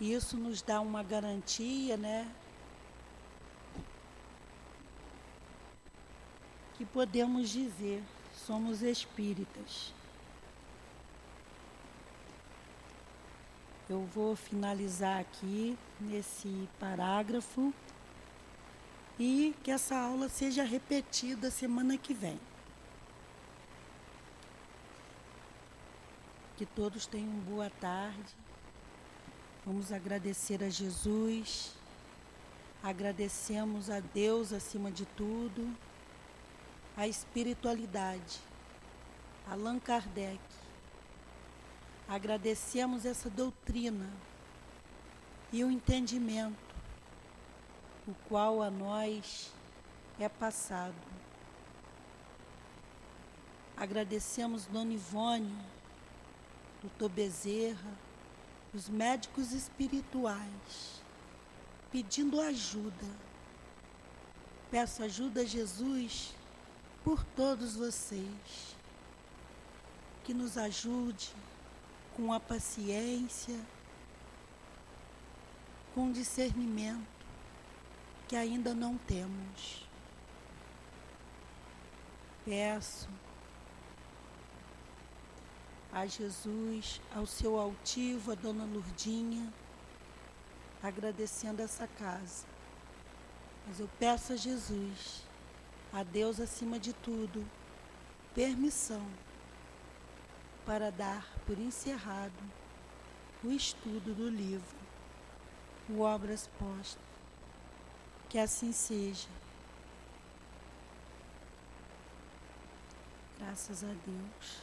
Isso 0.00 0.38
nos 0.38 0.62
dá 0.62 0.80
uma 0.80 1.02
garantia, 1.02 1.98
né? 1.98 2.26
Que 6.78 6.86
podemos 6.86 7.50
dizer, 7.50 8.02
somos 8.34 8.80
espíritas. 8.80 9.92
Eu 13.86 14.02
vou 14.14 14.34
finalizar 14.34 15.20
aqui 15.20 15.76
nesse 16.00 16.66
parágrafo 16.78 17.70
e 19.20 19.54
que 19.62 19.70
essa 19.70 19.94
aula 19.94 20.30
seja 20.30 20.64
repetida 20.64 21.50
semana 21.50 21.98
que 21.98 22.14
vem. 22.14 22.40
Que 26.56 26.64
todos 26.64 27.04
tenham 27.04 27.38
boa 27.40 27.68
tarde. 27.68 28.34
Vamos 29.66 29.92
agradecer 29.92 30.64
a 30.64 30.70
Jesus. 30.70 31.74
Agradecemos 32.82 33.90
a 33.90 34.00
Deus 34.00 34.54
acima 34.54 34.90
de 34.90 35.04
tudo, 35.04 35.70
a 36.96 37.06
espiritualidade, 37.06 38.40
Allan 39.46 39.78
Kardec. 39.78 40.40
Agradecemos 42.08 43.04
essa 43.04 43.28
doutrina 43.28 44.10
e 45.52 45.62
o 45.62 45.70
entendimento 45.70 46.69
o 48.10 48.14
qual 48.28 48.60
a 48.60 48.70
nós 48.70 49.52
é 50.18 50.28
passado. 50.28 50.94
Agradecemos 53.76 54.66
Dona 54.66 54.92
Ivone, 54.92 55.56
Doutor 56.82 57.08
Bezerra, 57.08 57.92
os 58.74 58.88
médicos 58.88 59.52
espirituais, 59.52 61.00
pedindo 61.92 62.40
ajuda. 62.40 63.06
Peço 64.70 65.02
ajuda 65.02 65.42
a 65.42 65.44
Jesus 65.44 66.34
por 67.04 67.24
todos 67.36 67.76
vocês. 67.76 68.76
Que 70.24 70.34
nos 70.34 70.58
ajude 70.58 71.32
com 72.16 72.32
a 72.32 72.38
paciência, 72.38 73.58
com 75.94 76.12
discernimento 76.12 77.19
que 78.30 78.36
ainda 78.36 78.72
não 78.72 78.96
temos. 78.96 79.84
Peço 82.44 83.08
a 85.92 86.06
Jesus, 86.06 87.00
ao 87.12 87.26
seu 87.26 87.58
altivo, 87.58 88.30
a 88.30 88.36
Dona 88.36 88.64
Lurdinha, 88.64 89.52
agradecendo 90.80 91.60
essa 91.60 91.88
casa. 91.88 92.46
Mas 93.66 93.80
eu 93.80 93.90
peço 93.98 94.32
a 94.34 94.36
Jesus, 94.36 95.24
a 95.92 96.04
Deus 96.04 96.38
acima 96.38 96.78
de 96.78 96.92
tudo, 96.92 97.44
permissão 98.32 99.04
para 100.64 100.92
dar 100.92 101.26
por 101.44 101.58
encerrado 101.58 102.44
o 103.42 103.50
estudo 103.50 104.14
do 104.14 104.28
livro, 104.28 104.78
o 105.88 106.02
Obras 106.02 106.48
Postas 106.60 107.09
que 108.30 108.38
assim 108.38 108.72
seja. 108.72 109.28
Graças 113.40 113.82
a 113.82 113.88
Deus. 113.88 114.62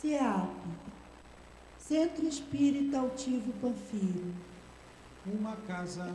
CEAP, 0.00 0.50
Centro 1.78 2.26
Espírita 2.26 2.98
Altivo 2.98 3.52
Panfilho. 3.60 4.34
Uma 5.24 5.56
casa 5.68 6.12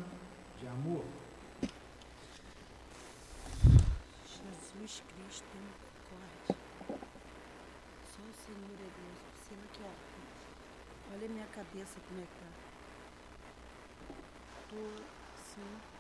de 0.60 0.68
amor. 0.68 1.06
Jesus 4.28 5.02
Cristo, 5.08 5.48
misericórdia. 5.56 6.58
Só 8.12 8.22
o 8.22 8.34
Senhor 8.46 8.74
é 8.74 8.90
Deus. 9.00 9.18
Piscina 9.34 9.64
aqui, 9.64 9.82
ó. 9.86 10.09
Olha 11.12 11.26
a 11.26 11.30
minha 11.30 11.48
cabeça 11.48 12.00
como 12.08 12.22
é 12.22 12.24
que 12.24 12.40
tá. 12.40 12.48
Tô, 14.70 15.04
sim. 15.36 15.99